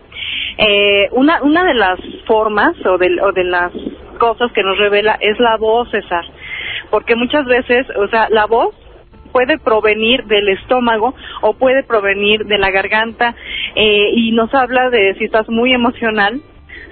Una, 1.12 1.41
una 1.43 1.63
de 1.63 1.75
las 1.75 1.99
formas 2.25 2.73
o 2.86 2.97
de, 2.97 3.21
o 3.21 3.32
de 3.32 3.43
las 3.45 3.71
cosas 4.17 4.51
que 4.51 4.63
nos 4.63 4.77
revela 4.77 5.17
es 5.21 5.39
la 5.39 5.56
voz, 5.58 5.89
César. 5.91 6.25
Porque 6.90 7.16
muchas 7.16 7.46
veces, 7.46 7.88
o 7.96 8.08
sea, 8.08 8.28
la 8.30 8.46
voz 8.46 8.76
puede 9.32 9.58
provenir 9.58 10.24
del 10.26 10.50
estómago 10.50 11.13
o 11.42 11.54
puede 11.54 11.84
provenir 11.84 12.46
de 12.46 12.58
la 12.58 12.72
garganta 12.72 13.36
eh, 13.76 14.10
y 14.13 14.32
nos 14.32 14.54
habla 14.54 14.90
de 14.90 15.16
si 15.16 15.26
estás 15.26 15.48
muy 15.50 15.74
emocional, 15.74 16.42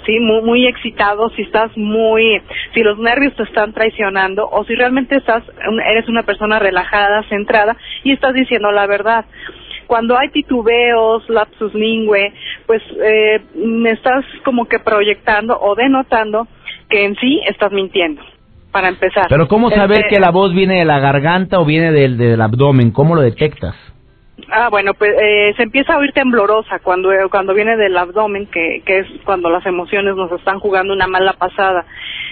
sí, 0.05 0.19
muy, 0.19 0.41
muy 0.41 0.67
excitado, 0.67 1.29
si 1.31 1.41
estás 1.41 1.75
muy, 1.75 2.41
si 2.73 2.83
los 2.83 2.99
nervios 2.99 3.35
te 3.35 3.43
están 3.43 3.73
traicionando 3.73 4.47
o 4.47 4.63
si 4.65 4.75
realmente 4.75 5.15
estás, 5.15 5.43
eres 5.87 6.07
una 6.07 6.23
persona 6.23 6.59
relajada, 6.59 7.23
centrada 7.29 7.75
y 8.03 8.11
estás 8.11 8.33
diciendo 8.33 8.71
la 8.71 8.85
verdad 8.85 9.25
cuando 9.87 10.17
hay 10.17 10.29
titubeos, 10.29 11.29
lapsus 11.29 11.73
lingüe, 11.73 12.33
pues 12.65 12.81
eh, 13.03 13.41
me 13.55 13.91
estás 13.91 14.25
como 14.43 14.65
que 14.65 14.79
proyectando 14.79 15.59
o 15.59 15.75
denotando 15.75 16.47
que 16.89 17.05
en 17.05 17.15
sí 17.15 17.41
estás 17.47 17.71
mintiendo. 17.71 18.23
Para 18.75 18.89
empezar. 18.89 19.27
Pero 19.29 19.47
¿cómo 19.47 19.69
saber 19.69 19.99
Este, 19.99 20.09
que 20.09 20.19
la 20.19 20.31
voz 20.31 20.53
viene 20.53 20.79
de 20.79 20.83
la 20.83 20.99
garganta 20.99 21.61
o 21.61 21.65
viene 21.65 21.93
del, 21.93 22.17
del 22.17 22.41
abdomen? 22.41 22.91
¿Cómo 22.91 23.15
lo 23.15 23.21
detectas? 23.21 23.73
Ah, 24.51 24.67
bueno, 24.69 24.93
pues 24.93 25.11
eh, 25.17 25.53
se 25.55 25.63
empieza 25.63 25.93
a 25.93 25.97
oír 25.97 26.11
temblorosa 26.11 26.79
cuando 26.79 27.13
eh, 27.13 27.19
cuando 27.31 27.53
viene 27.53 27.77
del 27.77 27.97
abdomen, 27.97 28.47
que, 28.47 28.81
que 28.85 28.99
es 28.99 29.07
cuando 29.23 29.49
las 29.49 29.65
emociones 29.65 30.17
nos 30.17 30.29
están 30.33 30.59
jugando 30.59 30.91
una 30.91 31.07
mala 31.07 31.31
pasada. 31.31 31.85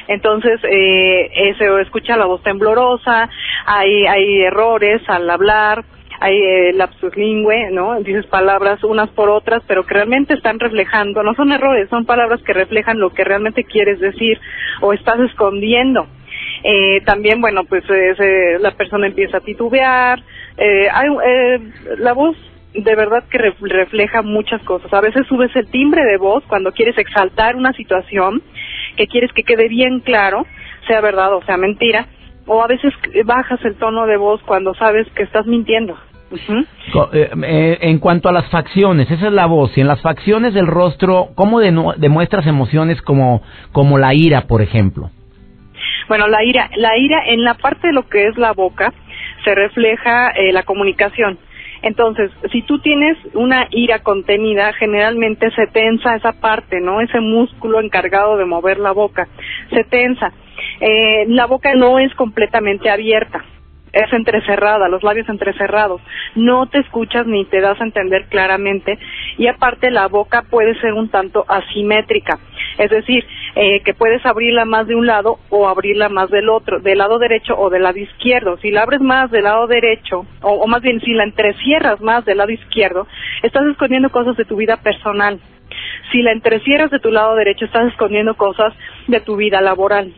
Entonces, 0.10 0.60
eh, 0.66 1.32
eh, 1.34 1.56
se 1.58 1.82
escucha 1.82 2.18
la 2.18 2.26
voz 2.26 2.44
temblorosa, 2.44 3.30
hay, 3.66 4.06
hay 4.06 4.42
errores 4.42 5.02
al 5.08 5.30
hablar, 5.30 5.86
hay 6.20 6.38
eh, 6.38 6.74
lapsus 6.74 7.16
lingüe, 7.16 7.72
¿no? 7.72 8.02
Dices 8.02 8.26
palabras 8.26 8.84
unas 8.84 9.10
por 9.12 9.30
otras, 9.30 9.64
pero 9.66 9.86
que 9.86 9.94
realmente 9.94 10.34
están 10.34 10.60
reflejando, 10.60 11.24
no 11.24 11.34
son 11.36 11.54
errores, 11.54 11.88
son 11.90 12.06
palabras 12.06 12.42
que 12.44 12.52
reflejan 12.52 13.00
lo 13.00 13.12
que 13.12 13.24
realmente 13.24 13.64
quieres 13.64 14.02
decir 14.02 14.38
o 14.82 14.92
estás 14.92 15.22
escondiendo. 15.22 16.06
Eh, 16.64 17.02
también, 17.06 17.42
bueno, 17.42 17.64
pues 17.66 17.84
eh, 17.90 18.58
la 18.60 18.72
persona 18.72 19.08
empieza 19.08 19.38
a 19.38 19.42
titubear. 19.42 20.20
Eh, 20.58 20.88
hay, 20.92 21.08
eh, 21.28 21.60
la 21.98 22.14
voz 22.14 22.38
de 22.74 22.96
verdad 22.96 23.24
que 23.30 23.38
re- 23.38 23.54
refleja 23.62 24.22
muchas 24.22 24.62
cosas. 24.64 24.92
A 24.94 25.02
veces 25.02 25.28
subes 25.28 25.56
el 25.56 25.68
timbre 25.68 26.04
de 26.04 26.18
voz 26.18 26.44
cuando 26.48 26.72
quieres 26.72 26.98
exaltar 26.98 27.56
una 27.56 27.74
situación, 27.74 28.42
que 28.98 29.08
quieres 29.08 29.32
que 29.34 29.44
quede 29.44 29.68
bien 29.68 30.00
claro, 30.00 30.46
sea 30.88 31.02
verdad 31.02 31.36
o 31.36 31.44
sea 31.44 31.58
mentira, 31.58 32.08
o 32.48 32.64
a 32.64 32.68
veces 32.68 32.94
bajas 33.26 33.60
el 33.64 33.76
tono 33.76 34.06
de 34.08 34.18
voz 34.18 34.42
cuando 34.44 34.74
sabes 34.74 35.08
que 35.16 35.24
estás 35.24 35.46
mintiendo. 35.46 35.96
En 37.82 38.00
cuanto 38.00 38.28
a 38.28 38.32
las 38.32 38.50
facciones, 38.50 39.10
esa 39.12 39.28
es 39.28 39.34
la 39.34 39.46
voz. 39.46 39.78
Y 39.78 39.82
en 39.82 39.88
las 39.88 40.02
facciones 40.02 40.54
del 40.56 40.66
rostro, 40.68 41.30
¿cómo 41.36 41.62
denu- 41.62 41.96
demuestras 41.98 42.48
emociones 42.48 43.02
como, 43.04 43.44
como 43.72 43.98
la 44.00 44.14
ira, 44.16 44.42
por 44.48 44.62
ejemplo? 44.64 45.12
Bueno, 46.08 46.28
la 46.28 46.44
ira, 46.44 46.70
la 46.76 46.98
ira 46.98 47.24
en 47.26 47.44
la 47.44 47.56
parte 47.56 47.88
de 47.88 47.94
lo 47.94 48.08
que 48.08 48.28
es 48.28 48.38
la 48.38 48.54
boca 48.54 48.94
se 49.44 49.56
refleja 49.56 50.32
eh, 50.32 50.52
la 50.52 50.64
comunicación. 50.64 51.38
Entonces, 51.82 52.32
si 52.52 52.62
tú 52.62 52.80
tienes 52.80 53.18
una 53.34 53.68
ira 53.72 54.00
contenida, 54.00 54.72
generalmente 54.74 55.52
se 55.52 55.68
tensa 55.68 56.16
esa 56.16 56.32
parte, 56.32 56.80
¿no? 56.80 57.02
Ese 57.02 57.20
músculo 57.20 57.82
encargado 57.82 58.38
de 58.38 58.46
mover 58.46 58.80
la 58.80 58.94
boca, 58.94 59.28
se 59.70 59.84
tensa. 59.84 60.32
Eh, 60.80 61.26
la 61.28 61.46
boca 61.46 61.74
no 61.76 62.00
es 62.00 62.14
completamente 62.16 62.90
abierta, 62.90 63.44
es 63.92 64.12
entrecerrada, 64.14 64.88
los 64.88 65.04
labios 65.04 65.28
entrecerrados. 65.28 66.02
No 66.36 66.68
te 66.68 66.80
escuchas 66.80 67.28
ni 67.28 67.44
te 67.46 67.60
das 67.60 67.80
a 67.82 67.84
entender 67.84 68.28
claramente 68.30 68.98
y 69.38 69.48
aparte 69.48 69.92
la 69.92 70.08
boca 70.08 70.44
puede 70.50 70.80
ser 70.80 70.94
un 70.94 71.10
tanto 71.10 71.44
asimétrica, 71.48 72.40
es 72.78 72.90
decir, 72.90 73.26
eh, 73.56 73.82
que 73.82 73.94
puedes 73.94 74.26
abrirla 74.26 74.66
más 74.66 74.88
de 74.88 74.96
un 74.96 75.06
lado 75.06 75.38
o 75.50 75.68
abrirla 75.68 76.10
más 76.10 76.30
del 76.32 76.50
otro, 76.50 76.80
del 76.80 76.98
lado 76.98 77.20
derecho 77.20 77.56
o 77.58 77.70
del 77.70 77.84
lado 77.84 78.00
izquierdo. 78.00 78.58
Si 78.58 78.72
la 78.72 78.82
abres 78.82 79.02
más 79.02 79.30
del 79.30 79.44
lado 79.44 79.68
derecho, 79.68 80.26
o, 80.42 80.54
o 80.54 80.68
más 80.68 80.82
bien 80.82 81.00
si 81.02 81.14
la 81.14 81.24
entrecierras 81.24 82.02
más 82.02 82.26
del 82.26 82.40
lado 82.40 82.52
izquierdo, 82.52 83.08
estás 83.44 83.64
escondiendo 83.68 84.10
cosas 84.10 84.36
de 84.38 84.46
tu 84.46 84.56
vida 84.56 84.78
personal. 84.78 85.40
Si 86.12 86.22
la 86.22 86.32
entrecierras 86.32 86.92
de 86.92 87.00
tu 87.00 87.12
lado 87.12 87.36
derecho, 87.36 87.66
estás 87.66 87.88
escondiendo 87.92 88.36
cosas 88.36 88.74
de 89.08 89.20
tu 89.20 89.36
vida 89.36 89.62
laboral. 89.62 90.14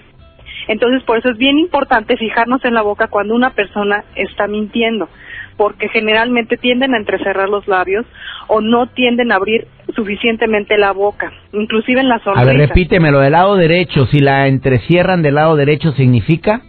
Entonces, 0.67 1.03
por 1.03 1.17
eso 1.17 1.29
es 1.29 1.37
bien 1.37 1.59
importante 1.59 2.17
fijarnos 2.17 2.63
en 2.65 2.73
la 2.73 2.81
boca 2.81 3.07
cuando 3.07 3.35
una 3.35 3.51
persona 3.51 4.03
está 4.15 4.47
mintiendo, 4.47 5.09
porque 5.57 5.89
generalmente 5.89 6.57
tienden 6.57 6.93
a 6.93 6.97
entrecerrar 6.97 7.49
los 7.49 7.67
labios 7.67 8.05
o 8.47 8.61
no 8.61 8.87
tienden 8.87 9.31
a 9.31 9.35
abrir 9.35 9.67
suficientemente 9.95 10.77
la 10.77 10.91
boca, 10.91 11.31
inclusive 11.53 12.01
en 12.01 12.09
la 12.09 12.15
A 12.15 12.19
sonrisa. 12.19 12.45
ver, 12.45 12.57
repítemelo, 12.57 13.19
del 13.19 13.31
lado 13.31 13.55
derecho, 13.55 14.05
si 14.07 14.19
la 14.19 14.47
entrecierran 14.47 15.21
del 15.21 15.35
lado 15.35 15.55
derecho, 15.55 15.91
¿significa? 15.93 16.61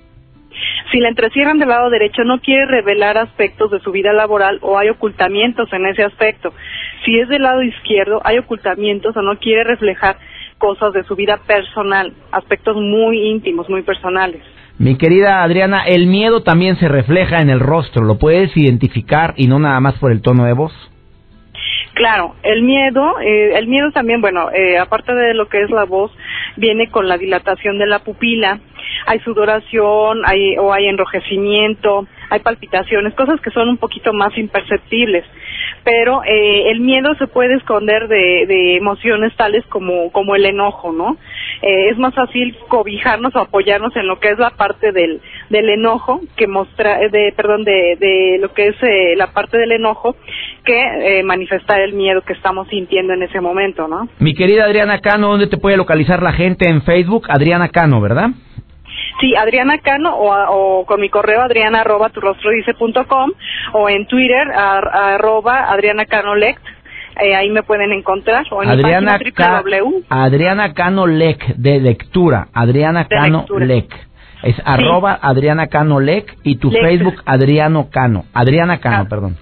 Si 0.93 1.01
la 1.01 1.09
entrecierran 1.09 1.59
del 1.59 1.69
lado 1.69 1.91
derecho, 1.91 2.25
no 2.25 2.41
quiere 2.41 2.67
revelar 2.67 3.19
aspectos 3.19 3.71
de 3.71 3.81
su 3.81 3.91
vida 3.91 4.13
laboral 4.13 4.59
o 4.63 4.79
hay 4.79 4.89
ocultamientos 4.89 5.71
en 5.73 5.87
ese 5.87 6.05
aspecto. 6.05 6.53
Si 7.05 7.19
es 7.19 7.29
del 7.29 7.43
lado 7.43 7.63
izquierdo, 7.63 8.21
hay 8.25 8.39
ocultamientos 8.39 9.17
o 9.17 9.23
no 9.23 9.39
quiere 9.39 9.65
reflejar 9.65 10.17
cosas 10.59 10.93
de 10.93 11.05
su 11.05 11.17
vida 11.17 11.39
personal, 11.47 12.13
aspectos 12.33 12.77
muy 12.77 13.29
íntimos, 13.29 13.69
muy 13.69 13.83
personales. 13.83 14.43
Mi 14.79 14.97
querida 14.97 15.43
Adriana, 15.43 15.85
el 15.87 16.07
miedo 16.07 16.43
también 16.43 16.77
se 16.77 16.89
refleja 16.89 17.41
en 17.41 17.51
el 17.51 17.61
rostro, 17.61 18.05
¿lo 18.05 18.19
puedes 18.19 18.57
identificar 18.57 19.35
y 19.37 19.49
no 19.49 19.59
nada 19.59 19.81
más 19.81 19.95
por 19.95 20.13
el 20.13 20.23
tono 20.23 20.45
de 20.45 20.53
voz? 20.53 20.73
Claro, 21.97 22.35
el 22.43 22.61
miedo, 22.61 23.19
eh, 23.21 23.57
el 23.57 23.69
miedo 23.69 23.91
también, 23.91 24.21
bueno, 24.21 24.51
eh, 24.53 24.77
aparte 24.77 25.15
de 25.15 25.33
lo 25.33 25.49
que 25.49 25.63
es 25.63 25.71
la 25.71 25.85
voz, 25.85 26.13
viene 26.59 26.91
con 26.91 27.09
la 27.09 27.17
dilatación 27.17 27.79
de 27.79 27.87
la 27.87 28.01
pupila, 28.01 28.61
hay 29.07 29.19
sudoración, 29.21 30.21
hay, 30.27 30.59
o 30.59 30.75
hay 30.75 30.89
enrojecimiento, 30.89 32.07
hay 32.29 32.41
palpitaciones, 32.41 33.15
cosas 33.15 33.41
que 33.41 33.51
son 33.51 33.71
un 33.71 33.79
poquito 33.79 34.13
más 34.13 34.37
imperceptibles. 34.37 35.25
Pero 35.85 36.23
eh, 36.25 36.71
el 36.71 36.81
miedo 36.81 37.15
se 37.15 37.29
puede 37.29 37.55
esconder 37.55 38.09
de, 38.09 38.45
de 38.47 38.77
emociones 38.77 39.35
tales 39.35 39.65
como, 39.69 40.13
como 40.13 40.35
el 40.35 40.45
enojo, 40.45 40.93
¿no? 40.93 41.17
Eh, 41.63 41.89
es 41.89 41.97
más 41.97 42.15
fácil 42.15 42.57
cobijarnos 42.69 43.35
o 43.35 43.41
apoyarnos 43.41 43.97
en 43.97 44.07
lo 44.07 44.21
que 44.21 44.29
es 44.29 44.39
la 44.39 44.51
parte 44.51 44.93
del, 44.93 45.23
del 45.49 45.71
enojo 45.71 46.21
que 46.37 46.47
mostra, 46.47 47.01
eh, 47.01 47.09
de, 47.09 47.33
perdón, 47.35 47.65
de, 47.65 47.97
de 47.99 48.39
lo 48.41 48.53
que 48.53 48.69
es 48.69 48.83
eh, 48.83 49.15
la 49.17 49.29
parte 49.29 49.57
del 49.57 49.73
enojo 49.73 50.17
que 50.67 51.21
eh, 51.21 51.23
manifestar 51.23 51.81
el 51.81 51.95
miedo 51.95 52.21
que 52.21 52.35
estamos 52.35 52.69
sintiendo 52.69 53.15
en 53.15 53.23
ese 53.23 53.41
momento, 53.41 53.89
¿no? 53.89 54.09
Mi 54.19 54.35
querida 54.35 54.65
Adriana 54.65 55.01
Cano, 55.01 55.29
¿dónde 55.29 55.47
te 55.47 55.57
puede 55.57 55.79
localizar 55.79 56.23
la 56.23 56.33
gente 56.33 56.67
en 56.69 56.83
Facebook? 56.83 57.27
Adriana 57.31 57.69
Cano, 57.71 58.01
¿verdad? 58.03 58.31
Sí, 59.21 59.35
Adriana 59.35 59.79
Cano 59.79 60.15
o, 60.15 60.85
con 60.85 61.01
mi 61.01 61.09
correo 61.09 61.41
adriana 61.41 61.81
arroba 61.81 62.11
tu 62.11 62.21
rostro 62.21 62.51
dice 62.51 62.75
punto 62.75 63.07
com 63.07 63.31
o 63.73 63.89
en 63.89 64.07
Twitter 64.07 64.51
ar- 64.55 64.89
arroba 64.95 65.71
Adriana 65.73 66.05
Cano 66.05 66.35
Lect. 66.35 66.61
Eh, 67.23 67.35
ahí 67.35 67.49
me 67.49 67.63
pueden 67.63 67.93
encontrar 67.93 68.45
o 68.51 68.63
en 68.63 68.69
Adriana, 68.69 69.19
mi 69.25 69.33
Ca- 69.33 69.63
página 69.63 69.81
www. 69.81 70.05
Adriana 70.11 70.75
Cano 70.75 71.07
Lec, 71.07 71.47
de 71.57 71.81
lectura. 71.81 72.49
Adriana 72.53 73.05
De 73.05 73.09
Cano 73.09 73.39
lectura. 73.39 73.65
Lec. 73.65 73.95
Es 74.43 74.57
arroba 74.67 75.19
Adriana 75.23 75.69
Cano 75.69 75.99
Lec 75.99 76.37
y 76.43 76.57
tu 76.57 76.71
Lec. 76.71 76.83
Facebook 76.83 77.23
Adriano 77.25 77.89
Cano. 77.91 78.25
Adriana 78.35 78.81
Cano, 78.81 79.05
Ah. 79.05 79.09
perdón. 79.09 79.37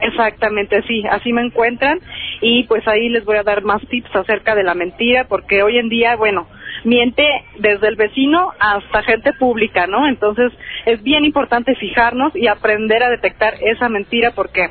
Exactamente, 0.00 0.82
sí, 0.82 1.02
así 1.10 1.32
me 1.32 1.42
encuentran 1.42 1.98
y 2.40 2.64
pues 2.64 2.86
ahí 2.86 3.08
les 3.08 3.24
voy 3.24 3.36
a 3.36 3.42
dar 3.42 3.62
más 3.64 3.80
tips 3.88 4.14
acerca 4.14 4.54
de 4.54 4.62
la 4.62 4.74
mentira 4.74 5.24
porque 5.28 5.62
hoy 5.62 5.78
en 5.78 5.88
día, 5.88 6.14
bueno, 6.16 6.46
miente 6.84 7.26
desde 7.58 7.88
el 7.88 7.96
vecino 7.96 8.52
hasta 8.60 9.02
gente 9.02 9.32
pública, 9.32 9.86
¿no? 9.86 10.06
Entonces 10.08 10.52
es 10.86 11.02
bien 11.02 11.24
importante 11.24 11.74
fijarnos 11.74 12.34
y 12.36 12.46
aprender 12.46 13.02
a 13.02 13.10
detectar 13.10 13.54
esa 13.60 13.88
mentira 13.88 14.30
porque 14.36 14.68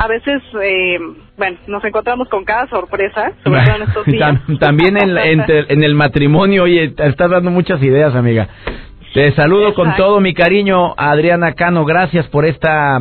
a 0.00 0.06
veces, 0.06 0.40
eh, 0.62 0.98
bueno, 1.36 1.56
nos 1.66 1.84
encontramos 1.84 2.28
con 2.28 2.44
cada 2.44 2.68
sorpresa, 2.68 3.32
sobre 3.42 3.64
todo 3.64 3.76
en 3.76 3.82
estos 3.82 4.06
días. 4.12 4.34
Tam- 4.46 4.58
También 4.60 4.96
en, 4.96 5.18
en 5.18 5.44
en 5.68 5.82
el 5.82 5.94
matrimonio, 5.96 6.62
oye, 6.64 6.84
estás 6.96 7.30
dando 7.30 7.50
muchas 7.50 7.82
ideas, 7.82 8.14
amiga. 8.14 8.46
Te 9.14 9.32
saludo 9.32 9.74
con 9.74 9.96
todo 9.96 10.20
mi 10.20 10.34
cariño, 10.34 10.94
Adriana 10.96 11.54
Cano. 11.54 11.84
Gracias 11.84 12.28
por 12.28 12.44
esta 12.44 13.00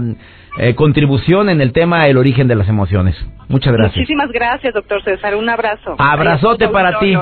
eh, 0.58 0.76
contribución 0.76 1.50
en 1.50 1.62
el 1.62 1.72
tema 1.72 2.06
del 2.06 2.18
origen 2.18 2.48
de 2.48 2.56
las 2.56 2.68
emociones. 2.68 3.16
Muchas 3.48 3.72
gracias. 3.74 3.96
Muchísimas 3.98 4.30
gracias, 4.32 4.74
doctor 4.74 5.02
César. 5.04 5.36
Un 5.36 5.48
abrazo. 5.50 5.96
Abrazote 5.98 6.66
Ay, 6.66 6.72
para 6.72 7.00
ti. 7.00 7.14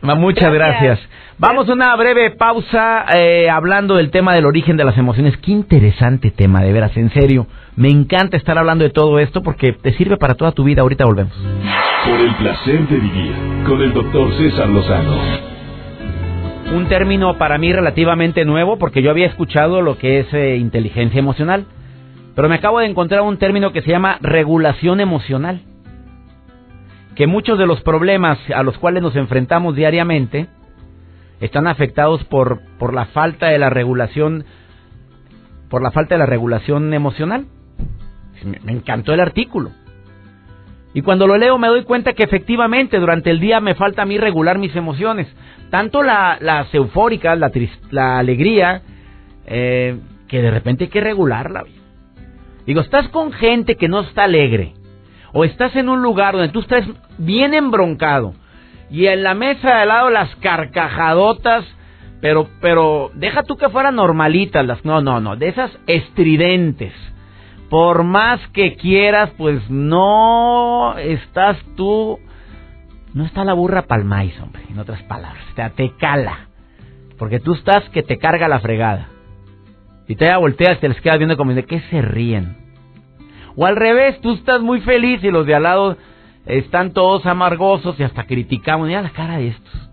Ma- 0.00 0.14
Muchas 0.14 0.52
gracias. 0.52 0.98
Vamos 1.38 1.68
a 1.68 1.72
una 1.74 1.94
breve 1.96 2.30
pausa 2.32 3.04
eh, 3.14 3.48
hablando 3.50 3.96
del 3.96 4.10
tema 4.10 4.34
del 4.34 4.46
origen 4.46 4.76
de 4.76 4.84
las 4.84 4.96
emociones. 4.96 5.36
Qué 5.36 5.52
interesante 5.52 6.30
tema, 6.30 6.62
de 6.62 6.72
veras, 6.72 6.96
en 6.96 7.10
serio. 7.10 7.46
Me 7.76 7.90
encanta 7.90 8.36
estar 8.36 8.58
hablando 8.58 8.82
de 8.84 8.90
todo 8.90 9.18
esto 9.18 9.42
porque 9.42 9.72
te 9.72 9.92
sirve 9.92 10.16
para 10.16 10.34
toda 10.34 10.52
tu 10.52 10.64
vida. 10.64 10.82
Ahorita 10.82 11.04
volvemos. 11.04 11.32
Por 12.04 12.18
el 12.20 12.34
placer 12.36 12.88
de 12.88 12.96
vivir 12.96 13.32
con 13.66 13.80
el 13.82 13.92
doctor 13.92 14.32
César 14.34 14.68
Lozano. 14.68 15.16
Un 16.74 16.86
término 16.88 17.38
para 17.38 17.56
mí 17.58 17.72
relativamente 17.72 18.44
nuevo 18.44 18.78
porque 18.78 19.02
yo 19.02 19.10
había 19.10 19.26
escuchado 19.26 19.80
lo 19.80 19.96
que 19.96 20.20
es 20.20 20.34
eh, 20.34 20.56
inteligencia 20.56 21.18
emocional. 21.18 21.64
Pero 22.38 22.48
me 22.48 22.54
acabo 22.54 22.78
de 22.78 22.86
encontrar 22.86 23.22
un 23.22 23.36
término 23.36 23.72
que 23.72 23.82
se 23.82 23.90
llama 23.90 24.16
regulación 24.20 25.00
emocional. 25.00 25.60
Que 27.16 27.26
muchos 27.26 27.58
de 27.58 27.66
los 27.66 27.80
problemas 27.80 28.38
a 28.54 28.62
los 28.62 28.78
cuales 28.78 29.02
nos 29.02 29.16
enfrentamos 29.16 29.74
diariamente 29.74 30.46
están 31.40 31.66
afectados 31.66 32.22
por, 32.22 32.60
por 32.78 32.94
la 32.94 33.06
falta 33.06 33.46
de 33.48 33.58
la 33.58 33.70
regulación 33.70 34.44
por 35.68 35.82
la 35.82 35.90
falta 35.90 36.14
de 36.14 36.20
la 36.20 36.26
regulación 36.26 36.94
emocional. 36.94 37.46
Me, 38.44 38.70
encantó 38.70 39.12
el 39.12 39.18
artículo. 39.18 39.72
Y 40.94 41.02
cuando 41.02 41.26
lo 41.26 41.38
leo 41.38 41.58
me 41.58 41.66
doy 41.66 41.82
cuenta 41.82 42.12
que 42.12 42.22
efectivamente 42.22 43.00
durante 43.00 43.30
el 43.30 43.40
día 43.40 43.60
me 43.60 43.74
falta 43.74 44.02
a 44.02 44.06
mí 44.06 44.16
regular 44.16 44.58
mis 44.58 44.76
emociones. 44.76 45.26
Tanto 45.70 46.04
la- 46.04 46.38
las 46.40 46.72
eufóricas, 46.72 47.36
la, 47.36 47.50
la 47.90 48.20
alegría, 48.20 48.82
eh, 49.44 49.98
que 50.28 50.40
de 50.40 50.52
repente 50.52 50.84
hay 50.84 50.90
que 50.90 51.00
regularla. 51.00 51.64
Digo, 52.68 52.82
estás 52.82 53.08
con 53.08 53.32
gente 53.32 53.76
que 53.76 53.88
no 53.88 54.00
está 54.00 54.24
alegre. 54.24 54.74
O 55.32 55.44
estás 55.44 55.74
en 55.74 55.88
un 55.88 56.02
lugar 56.02 56.34
donde 56.34 56.50
tú 56.50 56.60
estás 56.60 56.84
bien 57.16 57.54
embroncado. 57.54 58.34
Y 58.90 59.06
en 59.06 59.22
la 59.22 59.32
mesa 59.32 59.68
de 59.68 59.74
al 59.80 59.88
lado 59.88 60.10
las 60.10 60.36
carcajadotas 60.36 61.64
Pero, 62.20 62.46
pero, 62.60 63.10
deja 63.14 63.44
tú 63.44 63.56
que 63.56 63.70
fueran 63.70 63.96
normalitas 63.96 64.66
las. 64.66 64.84
No, 64.84 65.00
no, 65.00 65.18
no. 65.18 65.34
De 65.34 65.48
esas 65.48 65.70
estridentes. 65.86 66.92
Por 67.70 68.02
más 68.02 68.38
que 68.48 68.76
quieras, 68.76 69.30
pues 69.38 69.70
no 69.70 70.98
estás 70.98 71.56
tú. 71.74 72.18
No 73.14 73.24
está 73.24 73.44
la 73.44 73.54
burra 73.54 73.86
palmáis, 73.86 74.38
hombre. 74.42 74.62
En 74.68 74.78
otras 74.78 75.02
palabras. 75.04 75.42
Te, 75.54 75.70
te 75.70 75.96
cala. 75.96 76.48
Porque 77.16 77.40
tú 77.40 77.54
estás 77.54 77.88
que 77.88 78.02
te 78.02 78.18
carga 78.18 78.46
la 78.46 78.60
fregada. 78.60 79.08
Y 80.08 80.16
te 80.16 80.34
volteas 80.36 80.78
y 80.78 80.80
te 80.80 80.88
les 80.88 81.00
quedas 81.00 81.18
viendo 81.18 81.36
como 81.36 81.54
de 81.54 81.64
qué 81.64 81.80
se 81.90 82.02
ríen. 82.02 82.56
O 83.56 83.66
al 83.66 83.76
revés, 83.76 84.20
tú 84.20 84.32
estás 84.32 84.60
muy 84.60 84.80
feliz 84.80 85.22
y 85.22 85.30
los 85.30 85.46
de 85.46 85.54
al 85.54 85.64
lado 85.64 85.96
están 86.46 86.92
todos 86.92 87.26
amargosos 87.26 88.00
y 88.00 88.02
hasta 88.02 88.24
criticamos. 88.24 88.88
Mira 88.88 89.02
la 89.02 89.10
cara 89.10 89.36
de 89.36 89.48
estos. 89.48 89.90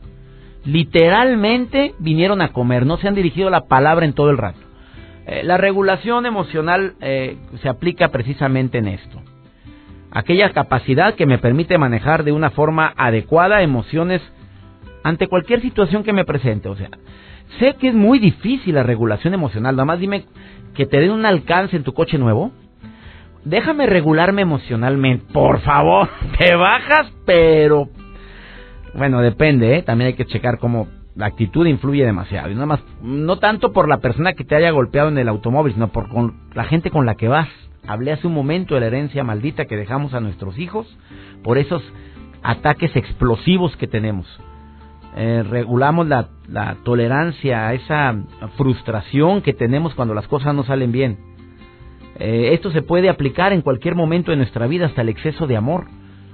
Literalmente 0.63 1.93
vinieron 1.99 2.41
a 2.41 2.53
comer, 2.53 2.85
no 2.85 2.97
se 2.97 3.07
han 3.07 3.15
dirigido 3.15 3.49
la 3.49 3.65
palabra 3.65 4.05
en 4.05 4.13
todo 4.13 4.29
el 4.29 4.37
rato. 4.37 4.59
Eh, 5.27 5.41
la 5.43 5.57
regulación 5.57 6.25
emocional 6.25 6.93
eh, 7.01 7.37
se 7.61 7.69
aplica 7.69 8.09
precisamente 8.09 8.77
en 8.77 8.87
esto. 8.87 9.21
Aquella 10.11 10.51
capacidad 10.51 11.15
que 11.15 11.25
me 11.25 11.39
permite 11.39 11.77
manejar 11.77 12.23
de 12.23 12.31
una 12.31 12.51
forma 12.51 12.93
adecuada 12.95 13.61
emociones 13.61 14.21
ante 15.03 15.27
cualquier 15.27 15.61
situación 15.61 16.03
que 16.03 16.13
me 16.13 16.25
presente. 16.25 16.69
O 16.69 16.75
sea, 16.75 16.89
sé 17.59 17.75
que 17.79 17.89
es 17.89 17.93
muy 17.93 18.19
difícil 18.19 18.75
la 18.75 18.83
regulación 18.83 19.33
emocional. 19.33 19.75
Nada 19.75 19.85
más 19.85 19.99
dime 19.99 20.25
que 20.73 20.85
te 20.85 20.99
den 20.99 21.11
un 21.11 21.25
alcance 21.25 21.75
en 21.75 21.83
tu 21.83 21.93
coche 21.93 22.17
nuevo 22.17 22.51
déjame 23.45 23.85
regularme 23.85 24.41
emocionalmente, 24.41 25.25
por 25.31 25.61
favor, 25.61 26.09
te 26.37 26.55
bajas, 26.55 27.13
pero 27.25 27.87
bueno, 28.95 29.21
depende, 29.21 29.77
¿eh? 29.77 29.83
también 29.83 30.09
hay 30.09 30.13
que 30.15 30.25
checar 30.25 30.57
cómo 30.57 30.87
la 31.15 31.27
actitud 31.27 31.65
influye 31.65 32.03
demasiado, 32.03 32.49
y 32.49 32.55
nada 32.55 32.65
más, 32.65 32.83
no 33.01 33.37
tanto 33.37 33.71
por 33.71 33.87
la 33.87 33.99
persona 33.99 34.33
que 34.33 34.43
te 34.43 34.55
haya 34.55 34.71
golpeado 34.71 35.07
en 35.07 35.17
el 35.17 35.29
automóvil, 35.29 35.73
sino 35.73 35.87
por 35.89 36.09
con 36.09 36.49
la 36.53 36.65
gente 36.65 36.91
con 36.91 37.05
la 37.05 37.15
que 37.15 37.29
vas. 37.29 37.47
Hablé 37.87 38.11
hace 38.11 38.27
un 38.27 38.33
momento 38.33 38.73
de 38.73 38.81
la 38.81 38.87
herencia 38.87 39.23
maldita 39.23 39.65
que 39.65 39.77
dejamos 39.77 40.13
a 40.13 40.19
nuestros 40.19 40.57
hijos 40.57 40.97
por 41.43 41.59
esos 41.59 41.83
ataques 42.41 42.93
explosivos 42.95 43.77
que 43.77 43.87
tenemos. 43.87 44.25
Eh, 45.17 45.43
regulamos 45.49 46.07
la, 46.07 46.27
tolerancia 46.83 47.67
a 47.67 47.73
esa 47.73 48.15
frustración 48.57 49.41
que 49.41 49.53
tenemos 49.53 49.95
cuando 49.95 50.13
las 50.13 50.27
cosas 50.27 50.53
no 50.53 50.63
salen 50.63 50.91
bien 50.91 51.17
eh, 52.17 52.53
esto 52.53 52.71
se 52.71 52.81
puede 52.81 53.09
aplicar 53.09 53.51
en 53.51 53.61
cualquier 53.61 53.95
momento 53.95 54.31
de 54.31 54.37
nuestra 54.37 54.67
vida, 54.67 54.85
hasta 54.85 55.01
el 55.01 55.09
exceso 55.09 55.47
de 55.47 55.57
amor. 55.57 55.87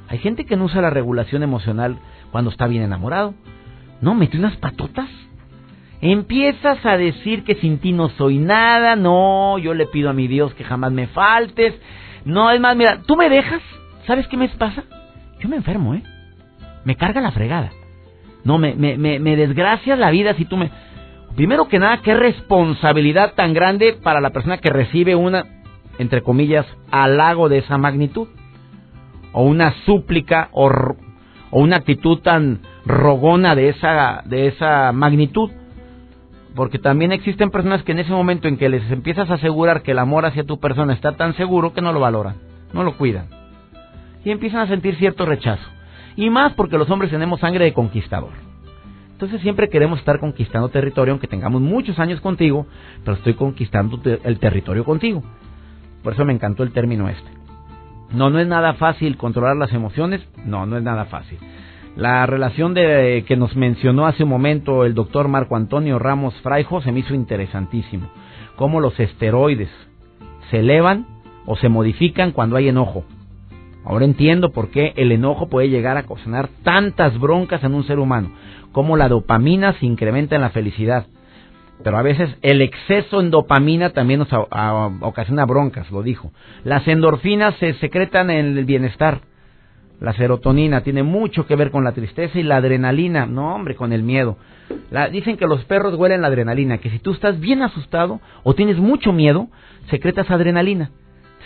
Hay 0.07 0.19
gente 0.19 0.45
que 0.45 0.55
no 0.55 0.65
usa 0.65 0.81
la 0.81 0.89
regulación 0.89 1.41
emocional 1.43 1.97
cuando 2.31 2.51
está 2.51 2.67
bien 2.67 2.83
enamorado. 2.83 3.33
No, 4.01 4.13
mete 4.13 4.37
unas 4.37 4.57
patotas. 4.57 5.09
Empiezas 6.01 6.85
a 6.85 6.97
decir 6.97 7.43
que 7.43 7.55
sin 7.55 7.79
ti 7.79 7.93
no 7.93 8.09
soy 8.09 8.37
nada, 8.37 8.95
no, 8.95 9.57
yo 9.59 9.73
le 9.73 9.85
pido 9.85 10.09
a 10.09 10.13
mi 10.13 10.27
Dios 10.27 10.53
que 10.55 10.63
jamás 10.63 10.91
me 10.91 11.07
faltes. 11.07 11.75
No, 12.25 12.49
es 12.51 12.59
más, 12.59 12.75
mira, 12.75 13.01
tú 13.05 13.15
me 13.15 13.29
dejas, 13.29 13.61
¿sabes 14.07 14.27
qué 14.27 14.37
me 14.37 14.49
pasa? 14.49 14.83
Yo 15.39 15.49
me 15.49 15.55
enfermo, 15.55 15.93
¿eh? 15.93 16.03
Me 16.85 16.95
carga 16.95 17.21
la 17.21 17.31
fregada. 17.31 17.71
No, 18.43 18.57
me, 18.57 18.75
me, 18.75 18.97
me, 18.97 19.35
desgracias 19.35 19.97
la 19.99 20.11
vida 20.11 20.33
si 20.35 20.45
tú 20.45 20.57
me... 20.57 20.71
Primero 21.35 21.67
que 21.67 21.79
nada, 21.79 22.01
qué 22.01 22.13
responsabilidad 22.13 23.33
tan 23.35 23.53
grande 23.53 23.97
para 24.01 24.19
la 24.19 24.31
persona 24.31 24.57
que 24.57 24.69
recibe 24.69 25.15
una 25.15 25.45
entre 26.01 26.23
comillas, 26.23 26.65
halago 26.89 27.49
de 27.49 27.59
esa 27.59 27.77
magnitud, 27.77 28.27
o 29.33 29.43
una 29.43 29.73
súplica 29.85 30.49
o, 30.51 30.69
o 30.69 31.61
una 31.61 31.77
actitud 31.77 32.19
tan 32.19 32.61
rogona 32.85 33.55
de 33.55 33.69
esa, 33.69 34.23
de 34.25 34.47
esa 34.47 34.91
magnitud. 34.91 35.51
Porque 36.55 36.79
también 36.79 37.11
existen 37.11 37.49
personas 37.49 37.83
que 37.83 37.93
en 37.93 37.99
ese 37.99 38.11
momento 38.11 38.47
en 38.47 38.57
que 38.57 38.67
les 38.67 38.89
empiezas 38.91 39.29
a 39.29 39.35
asegurar 39.35 39.83
que 39.83 39.91
el 39.91 39.99
amor 39.99 40.25
hacia 40.25 40.43
tu 40.43 40.59
persona 40.59 40.93
está 40.93 41.13
tan 41.13 41.33
seguro 41.35 41.73
que 41.73 41.81
no 41.81 41.93
lo 41.93 41.99
valoran, 41.99 42.35
no 42.73 42.83
lo 42.83 42.97
cuidan. 42.97 43.27
Y 44.25 44.31
empiezan 44.31 44.61
a 44.61 44.67
sentir 44.67 44.95
cierto 44.95 45.25
rechazo. 45.25 45.63
Y 46.15 46.29
más 46.29 46.53
porque 46.53 46.77
los 46.77 46.89
hombres 46.89 47.11
tenemos 47.11 47.39
sangre 47.39 47.65
de 47.65 47.73
conquistador. 47.73 48.31
Entonces 49.13 49.41
siempre 49.41 49.69
queremos 49.69 49.99
estar 49.99 50.19
conquistando 50.19 50.69
territorio, 50.69 51.13
aunque 51.13 51.27
tengamos 51.27 51.61
muchos 51.61 51.99
años 51.99 52.19
contigo, 52.21 52.65
pero 53.05 53.17
estoy 53.17 53.35
conquistando 53.35 53.99
el 54.03 54.39
territorio 54.39 54.83
contigo. 54.83 55.21
Por 56.03 56.13
eso 56.13 56.25
me 56.25 56.33
encantó 56.33 56.63
el 56.63 56.71
término 56.71 57.07
este. 57.07 57.29
No, 58.13 58.29
no 58.29 58.39
es 58.39 58.47
nada 58.47 58.73
fácil 58.73 59.17
controlar 59.17 59.55
las 59.55 59.71
emociones. 59.73 60.27
No, 60.43 60.65
no 60.65 60.77
es 60.77 60.83
nada 60.83 61.05
fácil. 61.05 61.37
La 61.95 62.25
relación 62.25 62.73
de, 62.73 63.25
que 63.27 63.35
nos 63.35 63.55
mencionó 63.55 64.05
hace 64.05 64.23
un 64.23 64.29
momento 64.29 64.85
el 64.85 64.93
doctor 64.93 65.27
Marco 65.27 65.55
Antonio 65.55 65.99
Ramos 65.99 66.33
Fraijo 66.41 66.81
se 66.81 66.91
me 66.91 67.01
hizo 67.01 67.13
interesantísimo. 67.13 68.07
Cómo 68.55 68.79
los 68.79 68.99
esteroides 68.99 69.69
se 70.49 70.59
elevan 70.59 71.05
o 71.45 71.55
se 71.57 71.69
modifican 71.69 72.31
cuando 72.31 72.55
hay 72.55 72.69
enojo. 72.69 73.03
Ahora 73.83 74.05
entiendo 74.05 74.51
por 74.51 74.69
qué 74.69 74.93
el 74.95 75.11
enojo 75.11 75.49
puede 75.49 75.69
llegar 75.69 75.97
a 75.97 76.01
ocasionar 76.01 76.49
tantas 76.63 77.19
broncas 77.19 77.63
en 77.63 77.73
un 77.73 77.83
ser 77.85 77.99
humano. 77.99 78.31
Cómo 78.71 78.95
la 78.95 79.09
dopamina 79.09 79.73
se 79.73 79.85
incrementa 79.85 80.35
en 80.35 80.41
la 80.41 80.51
felicidad. 80.51 81.07
Pero 81.83 81.97
a 81.97 82.03
veces 82.03 82.29
el 82.41 82.61
exceso 82.61 83.21
en 83.21 83.31
dopamina 83.31 83.89
también 83.89 84.19
nos 84.19 84.29
ocasiona 85.01 85.45
broncas, 85.45 85.89
lo 85.91 86.03
dijo. 86.03 86.31
Las 86.63 86.87
endorfinas 86.87 87.55
se 87.55 87.73
secretan 87.75 88.29
en 88.29 88.57
el 88.57 88.65
bienestar. 88.65 89.21
La 89.99 90.13
serotonina 90.13 90.81
tiene 90.81 91.03
mucho 91.03 91.45
que 91.45 91.55
ver 91.55 91.71
con 91.71 91.83
la 91.83 91.91
tristeza 91.91 92.39
y 92.39 92.43
la 92.43 92.57
adrenalina, 92.57 93.25
no 93.25 93.55
hombre, 93.55 93.75
con 93.75 93.93
el 93.93 94.03
miedo. 94.03 94.37
dicen 95.11 95.37
que 95.37 95.47
los 95.47 95.63
perros 95.65 95.95
huelen 95.95 96.21
la 96.21 96.27
adrenalina, 96.27 96.77
que 96.79 96.89
si 96.89 96.99
tú 96.99 97.11
estás 97.11 97.39
bien 97.39 97.61
asustado 97.61 98.19
o 98.43 98.53
tienes 98.53 98.77
mucho 98.77 99.11
miedo, 99.11 99.47
secretas 99.89 100.29
adrenalina. 100.29 100.91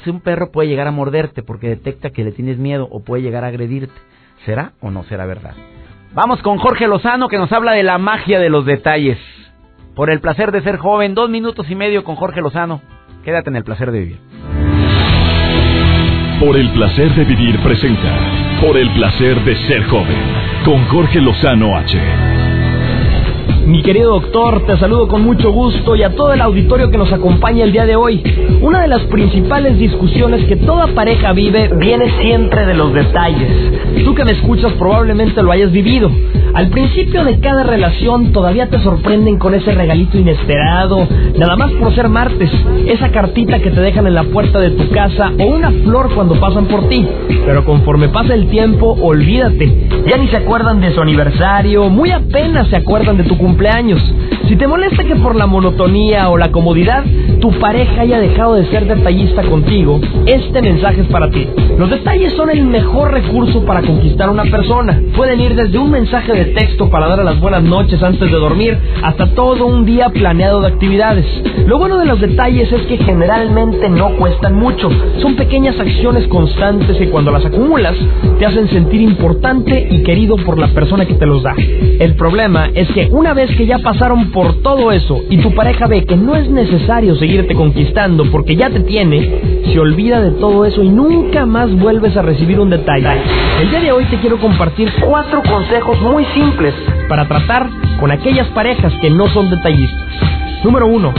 Un 0.08 0.22
perro 0.22 0.52
puede 0.52 0.70
llegar 0.70 0.88
a 0.88 0.92
morderte 0.92 1.44
porque 1.44 1.70
detecta 1.70 2.12
que 2.12 2.24
le 2.24 2.32
tienes 2.32 2.58
miedo 2.58 2.88
o 2.92 3.04
puede 3.04 3.24
llegar 3.24 3.44
a 3.44 3.48
agredirte. 3.48 3.94
¿Será 4.46 4.74
o 4.82 4.92
no 4.92 5.04
será 5.04 5.26
verdad? 5.26 5.56
Vamos 6.14 6.42
con 6.42 6.58
Jorge 6.58 6.88
Lozano 6.88 7.28
que 7.28 7.38
nos 7.38 7.52
habla 7.52 7.74
de 7.74 7.84
la 7.84 7.98
magia 7.98 8.40
de 8.40 8.50
los 8.50 8.66
detalles 8.66 9.18
por 9.96 10.10
el 10.10 10.20
placer 10.20 10.52
de 10.52 10.62
ser 10.62 10.78
joven. 10.78 11.16
Dos 11.16 11.30
minutos 11.30 11.70
y 11.70 11.76
medio 11.76 12.04
con 12.04 12.16
Jorge 12.16 12.42
Lozano. 12.42 12.82
Quédate 13.24 13.50
en 13.50 13.56
el 13.56 13.64
placer 13.64 13.92
de 13.92 14.00
vivir. 14.00 14.20
Por 16.40 16.58
el 16.58 16.70
placer 16.72 17.16
de 17.16 17.24
vivir 17.24 17.60
presenta. 17.62 18.62
Por 18.62 18.78
el 18.78 18.92
placer 18.94 19.44
de 19.44 19.56
ser 19.68 19.84
joven. 19.86 20.18
Con 20.66 20.86
Jorge 20.86 21.22
Lozano 21.22 21.76
H. 21.78 21.98
Mi 23.66 23.82
querido 23.82 24.12
doctor, 24.12 24.64
te 24.68 24.78
saludo 24.78 25.08
con 25.08 25.24
mucho 25.24 25.52
gusto 25.52 25.96
y 25.96 26.04
a 26.04 26.14
todo 26.14 26.34
el 26.34 26.42
auditorio 26.42 26.92
que 26.92 27.00
nos 27.00 27.12
acompaña 27.12 27.64
el 27.64 27.72
día 27.72 27.88
de 27.88 27.96
hoy. 27.96 28.22
Una 28.62 28.80
de 28.80 28.88
las 28.88 29.02
principales 29.06 29.80
discusiones 29.80 30.46
que 30.46 30.56
toda 30.56 30.86
pareja 30.94 31.34
vive 31.34 31.72
viene 31.80 32.12
siempre 32.22 32.68
de 32.68 32.76
los 32.76 32.94
detalles. 32.94 33.50
Tú 34.04 34.14
que 34.14 34.24
me 34.24 34.34
escuchas 34.34 34.72
probablemente 34.74 35.42
lo 35.42 35.52
hayas 35.52 35.72
vivido. 35.72 36.12
Al 36.54 36.70
principio 36.70 37.26
de 37.26 37.40
cada 37.40 37.64
relación 37.64 38.32
todavía 38.32 38.70
te 38.70 38.80
sorprenden 38.80 39.40
con 39.40 39.56
ese 39.56 39.74
regalito 39.74 40.18
inesperado, 40.18 41.08
nada 41.36 41.56
más 41.56 41.72
por 41.72 41.94
ser 41.96 42.08
martes, 42.08 42.50
esa 42.86 43.10
cartita 43.10 43.60
que 43.60 43.72
te 43.72 43.82
dejan 43.82 44.06
en 44.06 44.14
la 44.14 44.24
puerta 44.26 44.60
de 44.60 44.70
tu 44.70 44.90
casa 44.90 45.34
o 45.40 45.44
una 45.44 45.72
flor 45.72 46.14
cuando 46.14 46.40
pasan 46.40 46.68
por 46.68 46.88
ti. 46.88 47.06
Pero 47.46 47.66
conforme 47.66 48.10
pasa 48.10 48.36
el 48.36 48.48
tiempo, 48.48 48.96
olvídate, 49.02 49.90
ya 50.08 50.18
ni 50.18 50.28
se 50.28 50.38
acuerdan 50.38 50.80
de 50.80 50.94
su 50.94 51.02
aniversario, 51.02 51.90
muy 51.90 52.12
apenas 52.12 52.68
se 52.68 52.78
acuerdan 52.78 53.18
de 53.18 53.24
tu 53.24 53.38
cumpleaños 53.38 53.55
cumpleaños. 53.56 54.02
Si 54.48 54.56
te 54.56 54.68
molesta 54.68 55.04
que 55.04 55.16
por 55.16 55.36
la 55.36 55.48
monotonía 55.48 56.30
o 56.30 56.38
la 56.38 56.52
comodidad 56.52 57.04
tu 57.42 57.52
pareja 57.60 58.02
haya 58.02 58.20
dejado 58.20 58.54
de 58.54 58.66
ser 58.68 58.86
detallista 58.86 59.42
contigo, 59.42 60.00
este 60.28 60.62
mensaje 60.62 61.02
es 61.02 61.08
para 61.08 61.32
ti. 61.32 61.48
Los 61.80 61.90
detalles 61.90 62.34
son 62.34 62.52
el 62.52 62.64
mejor 62.64 63.12
recurso 63.12 63.66
para 63.66 63.82
conquistar 63.82 64.30
a 64.30 64.32
una 64.32 64.44
persona. 64.46 65.02
Pueden 65.16 65.40
ir 65.40 65.56
desde 65.56 65.80
un 65.80 65.90
mensaje 65.90 66.32
de 66.32 66.46
texto 66.54 66.92
para 66.92 67.08
dar 67.08 67.24
las 67.24 67.40
buenas 67.40 67.64
noches 67.64 68.02
antes 68.04 68.32
de 68.32 68.38
dormir 68.38 68.78
hasta 69.02 69.34
todo 69.34 69.66
un 69.66 69.84
día 69.84 70.10
planeado 70.10 70.62
de 70.62 70.68
actividades. 70.68 71.26
Lo 71.66 71.80
bueno 71.80 71.98
de 71.98 72.06
los 72.06 72.22
detalles 72.22 72.72
es 72.72 72.84
que 72.84 72.98
generalmente 72.98 73.90
no 73.90 74.16
cuestan 74.16 74.56
mucho. 74.56 74.90
Son 75.22 75.36
pequeñas 75.36 75.80
acciones 75.80 76.28
constantes 76.28 76.98
que 76.98 77.10
cuando 77.10 77.32
las 77.32 77.46
acumulas 77.46 77.96
te 78.38 78.46
hacen 78.46 78.70
sentir 78.70 79.02
importante 79.02 79.88
y 79.90 80.04
querido 80.04 80.36
por 80.38 80.60
la 80.60 80.68
persona 80.68 81.06
que 81.06 81.16
te 81.16 81.26
los 81.26 81.42
da. 81.42 81.56
El 81.58 82.16
problema 82.16 82.70
es 82.76 82.88
que 82.92 83.08
una 83.12 83.34
vez 83.34 83.50
que 83.56 83.66
ya 83.66 83.80
pasaron 83.80 84.35
por 84.36 84.62
todo 84.62 84.92
eso 84.92 85.22
y 85.30 85.38
tu 85.38 85.56
pareja 85.56 85.88
ve 85.88 86.04
que 86.04 86.18
no 86.18 86.36
es 86.36 86.50
necesario 86.50 87.16
seguirte 87.16 87.56
conquistando 87.56 88.30
porque 88.30 88.58
ya 88.58 88.70
te 88.70 88.82
tiene, 88.82 89.64
se 89.72 89.80
olvida 89.80 90.20
de 90.20 90.32
todo 90.32 90.66
eso 90.66 90.84
y 90.84 90.90
nunca 90.90 91.46
más 91.46 91.74
vuelves 91.74 92.18
a 92.18 92.22
recibir 92.22 92.60
un 92.60 92.70
detalle. 92.70 93.08
El 93.62 93.70
día 93.70 93.80
de 93.80 93.94
hoy 93.94 94.04
te 94.06 94.18
quiero 94.18 94.38
compartir 94.38 94.92
cuatro 95.00 95.42
consejos 95.42 96.02
muy 96.02 96.26
simples 96.34 96.74
para 97.08 97.30
tratar 97.30 97.70
con 97.98 98.12
aquellas 98.12 98.48
parejas 98.50 98.92
que 99.00 99.10
no 99.10 99.30
son 99.30 99.50
detallistas. 99.50 100.06
Número 100.66 100.86
uno, 100.88 101.14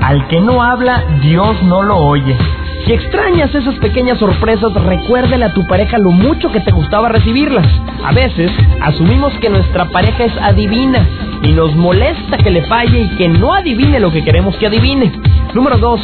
al 0.00 0.26
que 0.28 0.40
no 0.40 0.62
habla, 0.62 1.04
Dios 1.20 1.62
no 1.64 1.82
lo 1.82 1.98
oye. 1.98 2.34
Si 2.84 2.92
extrañas 2.92 3.54
esas 3.54 3.76
pequeñas 3.78 4.18
sorpresas, 4.18 4.72
recuérdale 4.74 5.44
a 5.44 5.52
tu 5.54 5.64
pareja 5.66 5.98
lo 5.98 6.10
mucho 6.10 6.50
que 6.50 6.60
te 6.60 6.72
gustaba 6.72 7.08
recibirlas. 7.08 7.66
A 8.04 8.12
veces 8.12 8.50
asumimos 8.80 9.32
que 9.38 9.50
nuestra 9.50 9.84
pareja 9.90 10.24
es 10.24 10.36
adivina 10.38 11.06
y 11.42 11.52
nos 11.52 11.76
molesta 11.76 12.38
que 12.38 12.50
le 12.50 12.62
falle 12.62 13.02
y 13.02 13.08
que 13.16 13.28
no 13.28 13.54
adivine 13.54 14.00
lo 14.00 14.10
que 14.10 14.24
queremos 14.24 14.56
que 14.56 14.66
adivine. 14.66 15.12
Número 15.54 15.78
2. 15.78 16.00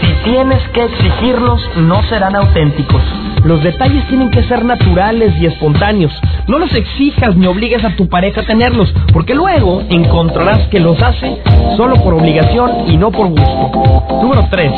Si 0.00 0.30
tienes 0.30 0.66
que 0.70 0.84
exigirlos, 0.84 1.60
no 1.76 2.02
serán 2.04 2.34
auténticos. 2.34 3.02
Los 3.48 3.62
detalles 3.62 4.06
tienen 4.08 4.30
que 4.30 4.42
ser 4.42 4.62
naturales 4.62 5.32
y 5.40 5.46
espontáneos. 5.46 6.12
No 6.48 6.58
los 6.58 6.70
exijas 6.74 7.34
ni 7.34 7.46
obligues 7.46 7.82
a 7.82 7.96
tu 7.96 8.06
pareja 8.06 8.42
a 8.42 8.44
tenerlos, 8.44 8.92
porque 9.10 9.34
luego 9.34 9.82
encontrarás 9.88 10.68
que 10.68 10.78
los 10.78 11.00
hace 11.02 11.38
solo 11.74 11.94
por 11.96 12.12
obligación 12.12 12.90
y 12.90 12.98
no 12.98 13.10
por 13.10 13.28
gusto. 13.28 14.02
Número 14.20 14.46
3. 14.50 14.72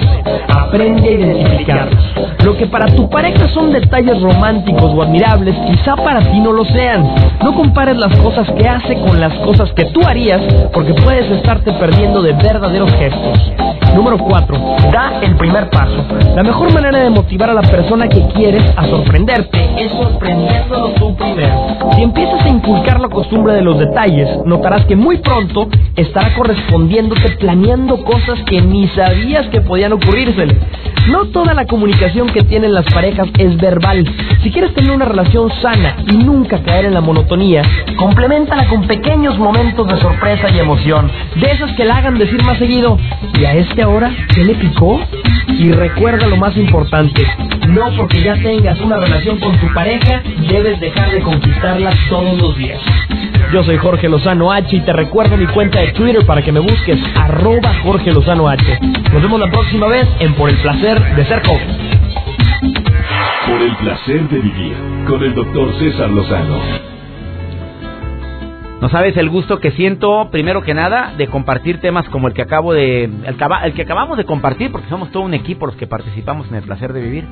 Aprende 0.48 1.09
a 1.09 1.11
identificarlos. 1.11 1.98
Lo 2.44 2.56
que 2.56 2.66
para 2.68 2.87
tu 2.94 3.11
pareja 3.11 3.48
son 3.48 3.72
detalles 3.72 4.22
románticos 4.22 4.94
o 4.94 5.02
admirables, 5.02 5.56
quizá 5.66 5.96
para 5.96 6.20
ti 6.30 6.38
no 6.38 6.52
lo 6.52 6.64
sean. 6.66 7.12
No 7.42 7.52
compares 7.52 7.96
las 7.96 8.16
cosas 8.20 8.48
que 8.52 8.68
hace 8.68 8.94
con 9.00 9.18
las 9.18 9.35
cosas 9.40 9.72
que 9.72 9.87
tú 9.87 10.00
harías, 10.06 10.40
porque 10.72 10.94
puedes 10.94 11.28
estarte 11.28 11.72
perdiendo 11.72 12.22
de 12.22 12.35
verdaderos 12.35 12.92
gestos. 12.92 13.50
Número 13.94 14.16
4. 14.16 14.76
Da 14.92 15.20
el 15.22 15.37
primer 15.37 15.68
paso. 15.70 16.04
La 16.37 16.44
mejor 16.44 16.72
manera 16.72 17.00
de 17.00 17.11
motivar 17.11 17.50
a 17.50 17.54
la 17.54 17.62
persona 17.62 18.09
que 18.09 18.22
quieres 18.28 18.60
a 18.77 18.87
sorprenderte 18.87 19.70
es 19.79 19.92
sorprendiéndolo 19.92 20.90
tú 20.90 21.16
primero. 21.16 21.79
Si 21.94 22.03
empiezas 22.03 22.44
a 22.44 22.49
inculcar 22.49 23.01
la 23.01 23.09
costumbre 23.09 23.55
de 23.55 23.62
los 23.62 23.79
detalles, 23.79 24.29
notarás 24.44 24.85
que 24.87 24.96
muy 24.96 25.18
pronto 25.18 25.68
estará 25.96 26.35
correspondiéndote 26.35 27.37
planeando 27.38 28.03
cosas 28.05 28.38
que 28.46 28.61
ni 28.61 28.88
sabías 28.88 29.46
que 29.49 29.61
podían 29.61 29.92
ocurrírsele. 29.92 30.57
No 31.09 31.27
toda 31.27 31.55
la 31.55 31.66
comunicación 31.66 32.29
que 32.29 32.42
tienen 32.42 32.75
las 32.75 32.85
parejas 32.92 33.29
es 33.38 33.57
verbal. 33.57 34.05
Si 34.42 34.51
quieres 34.51 34.75
tener 34.75 34.90
una 34.90 35.07
relación 35.07 35.51
sana 35.62 35.96
y 36.07 36.16
nunca 36.16 36.62
caer 36.62 36.85
en 36.85 36.94
la 36.94 37.01
monotonía, 37.01 37.62
complementala 37.96 38.68
con 38.68 38.87
pequeños 38.87 39.38
momentos 39.38 39.87
de 39.88 39.96
sorpresa 39.99 40.51
y 40.51 40.59
emoción, 40.59 41.11
de 41.37 41.51
esos 41.51 41.73
que 41.73 41.85
la 41.85 41.96
hagan 41.96 42.18
decir 42.18 42.42
más 42.44 42.59
seguido, 42.59 42.99
¿y 43.38 43.44
a 43.44 43.55
este 43.55 43.83
ahora 43.83 44.11
qué 44.35 44.44
le 44.44 44.55
picó? 44.55 45.01
Y 45.49 45.73
recuerda 45.73 46.27
lo 46.27 46.37
más 46.37 46.57
importante, 46.57 47.27
no 47.68 47.90
porque 47.96 48.23
ya 48.23 48.37
tengas 48.42 48.81
una 48.81 48.96
relación 48.96 49.38
con 49.38 49.59
tu 49.59 49.72
pareja, 49.72 50.22
debes 50.48 50.81
dejar 50.81 51.11
de 51.11 51.20
conquistarla 51.20 51.92
todos 52.09 52.40
los 52.40 52.57
días. 52.57 52.81
Yo 53.53 53.64
soy 53.64 53.76
Jorge 53.79 54.09
Lozano 54.09 54.53
H 54.53 54.76
y 54.76 54.81
te 54.81 54.92
recuerdo 54.92 55.37
mi 55.37 55.46
cuenta 55.46 55.81
de 55.81 55.88
Twitter 55.92 56.24
para 56.24 56.42
que 56.42 56.53
me 56.53 56.61
busques 56.61 56.98
arroba 57.16 57.74
Jorge 57.83 58.12
Lozano 58.12 58.48
H. 58.48 58.79
Nos 59.12 59.22
vemos 59.22 59.40
la 59.40 59.50
próxima 59.50 59.88
vez 59.88 60.07
en 60.20 60.35
Por 60.35 60.50
el 60.50 60.57
Placer 60.57 61.16
de 61.16 61.24
Ser 61.24 61.44
Joven. 61.46 61.66
Por 63.46 63.62
el 63.62 63.76
Placer 63.76 64.29
de 64.29 64.38
Vivir 64.38 64.76
con 65.07 65.22
el 65.22 65.35
doctor 65.35 65.72
César 65.79 66.11
Lozano. 66.11 66.90
No 68.81 68.88
sabes 68.88 69.14
el 69.18 69.29
gusto 69.29 69.61
que 69.61 69.72
siento, 69.72 70.31
primero 70.31 70.62
que 70.62 70.72
nada, 70.72 71.12
de 71.18 71.26
compartir 71.26 71.81
temas 71.81 72.09
como 72.09 72.29
el 72.29 72.35
que 72.35 72.40
acabo 72.40 72.72
de. 72.72 73.05
El, 73.05 73.74
que 73.74 73.83
acabamos 73.83 74.16
de 74.16 74.24
compartir, 74.24 74.72
porque 74.72 74.88
somos 74.88 75.11
todo 75.11 75.22
un 75.22 75.35
equipo 75.35 75.66
los 75.66 75.76
que 75.76 75.87
participamos 75.87 76.48
en 76.48 76.55
el 76.55 76.62
placer 76.62 76.94
de 76.94 77.03
vivir. 77.03 77.26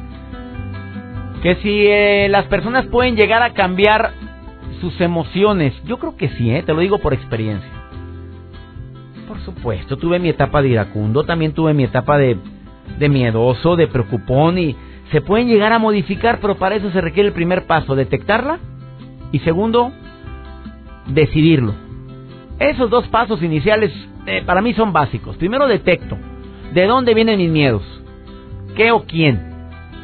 Que 1.43 1.55
si 1.57 1.87
eh, 1.87 2.29
las 2.29 2.47
personas 2.47 2.87
pueden 2.87 3.17
llegar 3.17 3.43
a 3.43 3.53
cambiar 3.55 4.13
sus 4.81 5.01
emociones, 5.01 5.75
yo 5.85 5.99
creo 5.99 6.17
que 6.17 6.29
sí, 6.31 6.51
¿eh? 6.51 6.63
te 6.63 6.75
lo 6.75 6.81
digo 6.81 6.99
por 6.99 7.15
experiencia. 7.15 7.71
Por 9.27 9.41
supuesto, 9.41 9.97
tuve 9.97 10.19
mi 10.19 10.31
etapa 10.31 10.63
de 10.63 10.69
iracundo, 10.69 11.25
también 11.25 11.53
tuve 11.53 11.75
mi 11.75 11.85
etapa 11.85 12.19
de, 12.19 12.39
de 12.99 13.09
miedoso, 13.09 13.77
de 13.77 13.87
preocupón 13.87 14.59
y 14.59 14.77
se 15.11 15.21
pueden 15.21 15.49
llegar 15.49 15.73
a 15.73 15.79
modificar, 15.79 16.39
pero 16.41 16.57
para 16.57 16.77
eso 16.77 16.91
se 16.91 17.01
requiere 17.01 17.29
el 17.29 17.35
primer 17.35 17.67
paso, 17.67 17.95
detectarla 17.95 18.59
y 19.33 19.39
segundo, 19.41 19.93
decidirlo. 21.07 21.75
Esos 22.59 22.91
dos 22.91 23.07
pasos 23.09 23.43
iniciales 23.43 23.93
eh, 24.27 24.43
para 24.45 24.61
mí 24.61 24.75
son 24.75 24.93
básicos. 24.93 25.37
Primero 25.37 25.67
detecto 25.67 26.19
de 26.73 26.87
dónde 26.87 27.15
vienen 27.15 27.39
mis 27.39 27.51
miedos, 27.51 27.83
qué 28.77 28.93
o 28.93 29.05
quién, 29.05 29.41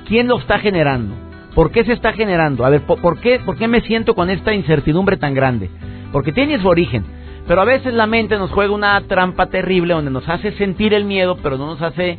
quién 0.06 0.28
lo 0.28 0.38
está 0.38 0.58
generando, 0.58 1.14
por 1.54 1.70
qué 1.70 1.84
se 1.84 1.92
está 1.92 2.12
generando, 2.12 2.64
a 2.64 2.70
ver, 2.70 2.82
por, 2.82 3.20
qué, 3.20 3.38
por 3.40 3.56
qué 3.56 3.68
me 3.68 3.80
siento 3.82 4.14
con 4.14 4.30
esta 4.30 4.52
incertidumbre 4.52 5.16
tan 5.16 5.34
grande, 5.34 5.70
porque 6.12 6.32
tiene 6.32 6.60
su 6.60 6.68
origen. 6.68 7.04
Pero 7.46 7.60
a 7.60 7.64
veces 7.64 7.92
la 7.92 8.06
mente 8.06 8.38
nos 8.38 8.50
juega 8.50 8.72
una 8.72 9.00
trampa 9.02 9.46
terrible 9.46 9.94
donde 9.94 10.10
nos 10.10 10.28
hace 10.28 10.52
sentir 10.52 10.94
el 10.94 11.04
miedo, 11.04 11.36
pero 11.42 11.58
no 11.58 11.66
nos 11.66 11.82
hace 11.82 12.18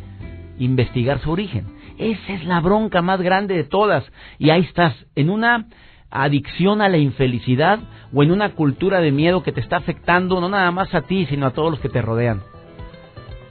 investigar 0.58 1.18
su 1.20 1.30
origen. 1.30 1.66
Esa 1.98 2.32
es 2.32 2.44
la 2.44 2.60
bronca 2.60 3.02
más 3.02 3.20
grande 3.20 3.56
de 3.56 3.64
todas. 3.64 4.04
Y 4.38 4.50
ahí 4.50 4.62
estás, 4.62 4.94
en 5.16 5.30
una 5.30 5.66
adicción 6.10 6.80
a 6.80 6.88
la 6.88 6.98
infelicidad 6.98 7.80
o 8.14 8.22
en 8.22 8.30
una 8.30 8.50
cultura 8.50 9.00
de 9.00 9.10
miedo 9.10 9.42
que 9.42 9.52
te 9.52 9.60
está 9.60 9.78
afectando 9.78 10.40
no 10.40 10.48
nada 10.48 10.70
más 10.70 10.94
a 10.94 11.02
ti, 11.02 11.26
sino 11.26 11.46
a 11.46 11.50
todos 11.50 11.72
los 11.72 11.80
que 11.80 11.88
te 11.88 12.02
rodean. 12.02 12.42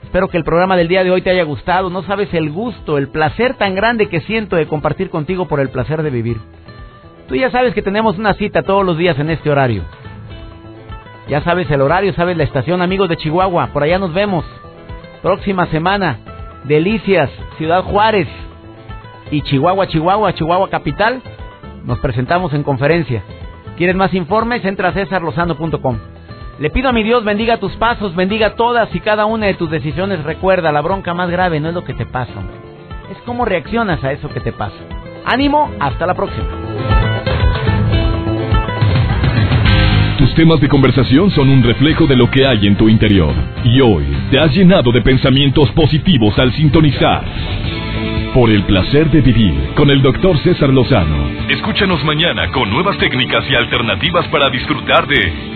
Espero 0.06 0.28
que 0.28 0.38
el 0.38 0.44
programa 0.44 0.76
del 0.76 0.88
día 0.88 1.02
de 1.02 1.10
hoy 1.10 1.20
te 1.20 1.30
haya 1.30 1.42
gustado. 1.42 1.90
No 1.90 2.02
sabes 2.04 2.32
el 2.32 2.50
gusto, 2.50 2.96
el 2.96 3.08
placer 3.08 3.54
tan 3.54 3.74
grande 3.74 4.08
que 4.08 4.20
siento 4.20 4.56
de 4.56 4.66
compartir 4.66 5.10
contigo 5.10 5.46
por 5.46 5.60
el 5.60 5.68
placer 5.68 6.02
de 6.02 6.10
vivir. 6.10 6.38
Tú 7.28 7.34
ya 7.34 7.50
sabes 7.50 7.74
que 7.74 7.82
tenemos 7.82 8.16
una 8.16 8.34
cita 8.34 8.62
todos 8.62 8.86
los 8.86 8.96
días 8.96 9.18
en 9.18 9.30
este 9.30 9.50
horario. 9.50 9.82
Ya 11.28 11.42
sabes 11.42 11.68
el 11.70 11.80
horario, 11.80 12.12
sabes 12.14 12.36
la 12.36 12.44
estación, 12.44 12.82
amigos 12.82 13.08
de 13.08 13.16
Chihuahua. 13.16 13.70
Por 13.72 13.82
allá 13.82 13.98
nos 13.98 14.14
vemos. 14.14 14.44
Próxima 15.22 15.66
semana, 15.66 16.18
Delicias, 16.64 17.28
Ciudad 17.58 17.82
Juárez 17.82 18.28
y 19.32 19.42
Chihuahua, 19.42 19.88
Chihuahua, 19.88 20.34
Chihuahua 20.34 20.70
Capital. 20.70 21.20
Nos 21.84 21.98
presentamos 21.98 22.54
en 22.54 22.62
conferencia. 22.62 23.24
¿Quieres 23.76 23.96
más 23.96 24.14
informes? 24.14 24.64
Entra 24.64 24.90
a 24.90 24.92
cesarlozano.com. 24.92 25.98
Le 26.58 26.70
pido 26.70 26.88
a 26.88 26.92
mi 26.92 27.02
Dios 27.02 27.22
bendiga 27.22 27.58
tus 27.58 27.72
pasos, 27.76 28.16
bendiga 28.16 28.54
todas 28.54 28.88
y 28.94 29.00
cada 29.00 29.26
una 29.26 29.44
de 29.44 29.54
tus 29.54 29.70
decisiones. 29.70 30.24
Recuerda, 30.24 30.72
la 30.72 30.80
bronca 30.80 31.12
más 31.12 31.28
grave 31.28 31.60
no 31.60 31.68
es 31.68 31.74
lo 31.74 31.84
que 31.84 31.92
te 31.92 32.06
pasa, 32.06 32.32
es 33.10 33.18
cómo 33.26 33.44
reaccionas 33.44 34.02
a 34.02 34.12
eso 34.12 34.30
que 34.30 34.40
te 34.40 34.52
pasa. 34.52 34.76
Ánimo, 35.26 35.70
hasta 35.78 36.06
la 36.06 36.14
próxima. 36.14 36.46
Tus 40.16 40.34
temas 40.34 40.58
de 40.60 40.68
conversación 40.68 41.30
son 41.30 41.50
un 41.50 41.62
reflejo 41.62 42.06
de 42.06 42.16
lo 42.16 42.30
que 42.30 42.46
hay 42.46 42.66
en 42.66 42.76
tu 42.76 42.88
interior. 42.88 43.34
Y 43.62 43.82
hoy 43.82 44.06
te 44.30 44.38
has 44.38 44.50
llenado 44.54 44.92
de 44.92 45.02
pensamientos 45.02 45.70
positivos 45.72 46.38
al 46.38 46.52
sintonizar. 46.54 47.22
Por 48.32 48.48
el 48.48 48.64
placer 48.64 49.10
de 49.10 49.20
vivir 49.20 49.74
con 49.74 49.90
el 49.90 50.00
doctor 50.00 50.38
César 50.38 50.70
Lozano. 50.70 51.50
Escúchanos 51.50 52.02
mañana 52.04 52.50
con 52.50 52.70
nuevas 52.70 52.96
técnicas 52.96 53.44
y 53.50 53.54
alternativas 53.54 54.26
para 54.28 54.48
disfrutar 54.48 55.06
de 55.06 55.55